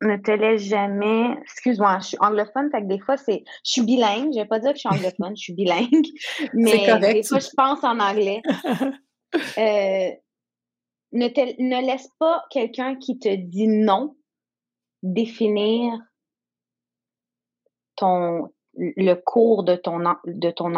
ne 0.02 0.16
te 0.16 0.30
laisse 0.30 0.62
jamais. 0.62 1.32
Excuse-moi, 1.42 1.98
je 2.00 2.08
suis 2.08 2.18
anglophone, 2.20 2.70
fait 2.70 2.82
que 2.82 2.86
des 2.86 3.00
fois, 3.00 3.16
c'est. 3.16 3.44
Je 3.64 3.72
suis 3.72 3.82
bilingue. 3.82 4.32
Je 4.32 4.40
vais 4.40 4.46
pas 4.46 4.60
dire 4.60 4.72
que 4.72 4.78
je 4.78 4.80
suis 4.80 4.88
anglophone, 4.88 5.36
je 5.36 5.42
suis 5.42 5.54
bilingue. 5.54 6.06
Mais 6.54 6.98
des 7.00 7.22
fois, 7.22 7.38
je 7.38 7.50
pense 7.56 7.82
en 7.84 7.98
anglais. 8.00 8.42
Euh, 9.58 10.10
ne, 11.12 11.28
te, 11.28 11.62
ne 11.62 11.86
laisse 11.86 12.08
pas 12.18 12.46
quelqu'un 12.50 12.96
qui 12.96 13.18
te 13.18 13.28
dit 13.28 13.68
non 13.68 14.16
définir 15.02 15.92
ton 17.94 18.48
le 18.74 19.14
cours 19.16 19.64
de 19.64 19.76
ton 19.76 19.98
de 20.24 20.50
ton 20.50 20.70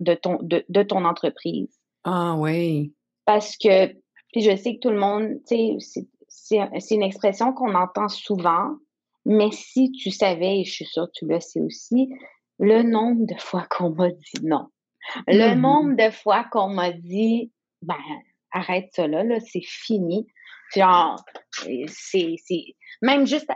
de 0.00 0.14
ton 0.14 0.38
de, 0.42 0.82
ton 0.82 1.04
entreprise. 1.06 1.80
Ah 2.04 2.34
oui. 2.36 2.94
Parce 3.24 3.56
que 3.56 3.86
puis 4.32 4.42
je 4.42 4.54
sais 4.54 4.74
que 4.74 4.80
tout 4.80 4.90
le 4.90 4.98
monde, 4.98 5.40
tu 5.46 5.80
sais, 5.80 6.06
c'est 6.44 6.94
une 6.94 7.02
expression 7.02 7.52
qu'on 7.52 7.74
entend 7.74 8.08
souvent, 8.08 8.76
mais 9.24 9.50
si 9.50 9.90
tu 9.92 10.10
savais, 10.10 10.60
et 10.60 10.64
je 10.64 10.72
suis 10.72 10.84
sûre 10.84 11.06
que 11.06 11.18
tu 11.18 11.26
le 11.26 11.40
sais 11.40 11.60
aussi, 11.60 12.10
le 12.58 12.82
nombre 12.82 13.26
de 13.26 13.40
fois 13.40 13.66
qu'on 13.70 13.90
m'a 13.90 14.10
dit 14.10 14.42
non, 14.42 14.68
le 15.26 15.54
mm-hmm. 15.54 15.60
nombre 15.60 15.96
de 15.96 16.10
fois 16.10 16.44
qu'on 16.44 16.68
m'a 16.68 16.92
dit, 16.92 17.50
ben, 17.82 17.96
arrête 18.52 18.90
ça 18.92 19.06
là, 19.06 19.24
là 19.24 19.40
c'est 19.40 19.64
fini. 19.64 20.26
Genre, 20.74 21.22
c'est, 21.86 22.36
même 23.00 23.26
juste 23.26 23.50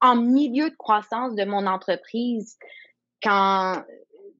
en 0.00 0.16
milieu 0.16 0.70
de 0.70 0.76
croissance 0.76 1.34
de 1.34 1.44
mon 1.44 1.66
entreprise, 1.66 2.58
quand 3.22 3.82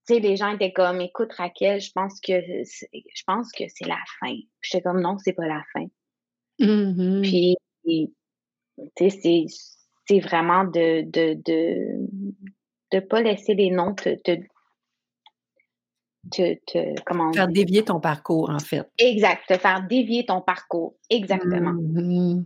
tu 0.06 0.14
sais, 0.14 0.20
les 0.20 0.36
gens 0.36 0.52
étaient 0.52 0.72
comme, 0.72 1.00
écoute 1.00 1.32
Raquel, 1.32 1.80
je 1.80 1.90
pense 1.92 2.20
que 2.20 2.32
je 2.32 3.22
pense 3.26 3.50
que 3.52 3.64
c'est 3.68 3.86
la 3.86 4.00
fin. 4.20 4.34
J'étais 4.60 4.82
comme, 4.82 5.00
non, 5.00 5.16
c'est 5.18 5.32
pas 5.32 5.46
la 5.46 5.62
fin. 5.72 5.86
Mmh 6.58 7.22
Puis, 7.22 7.56
tu 7.84 9.10
sais, 9.10 9.46
c'est 10.06 10.20
vraiment 10.20 10.64
de 10.64 11.02
de, 11.02 11.34
de 11.44 12.08
de 12.92 13.00
pas 13.00 13.22
laisser 13.22 13.54
les 13.54 13.70
noms 13.70 13.94
te, 13.94 14.14
te, 14.20 14.36
te, 16.30 17.02
comment 17.04 17.32
faire 17.32 17.48
dévier 17.48 17.84
ton 17.84 18.00
parcours, 18.00 18.50
en 18.50 18.60
fait. 18.60 18.88
Exact, 18.98 19.42
te 19.48 19.58
faire 19.58 19.84
dévier 19.86 20.26
ton 20.26 20.40
parcours. 20.40 20.96
Exactement. 21.10 21.72
Mmh 21.72 22.44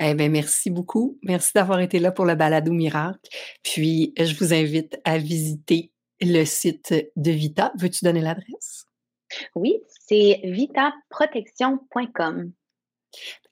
eh 0.00 0.14
bien, 0.14 0.28
merci 0.28 0.70
beaucoup. 0.70 1.18
Merci 1.22 1.52
d'avoir 1.54 1.80
été 1.80 1.98
là 1.98 2.12
pour 2.12 2.24
le 2.24 2.34
balado 2.34 2.72
miracle. 2.72 3.20
Puis, 3.62 4.14
je 4.18 4.34
vous 4.38 4.54
invite 4.54 4.98
à 5.04 5.18
visiter 5.18 5.92
le 6.20 6.44
site 6.44 6.94
de 7.16 7.30
Vita. 7.30 7.70
Veux-tu 7.78 8.02
donner 8.04 8.22
l'adresse? 8.22 8.86
Oui, 9.54 9.76
c'est 10.06 10.40
vitaprotection.com. 10.44 12.52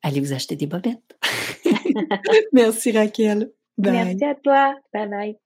Allez 0.02 0.20
vous 0.20 0.32
acheter 0.32 0.56
des 0.56 0.66
bobettes. 0.66 1.18
merci 2.52 2.92
Raquel. 2.92 3.52
Merci 3.78 4.24
à 4.24 4.34
toi. 4.34 4.74
Bye 4.92 5.08
bye. 5.08 5.38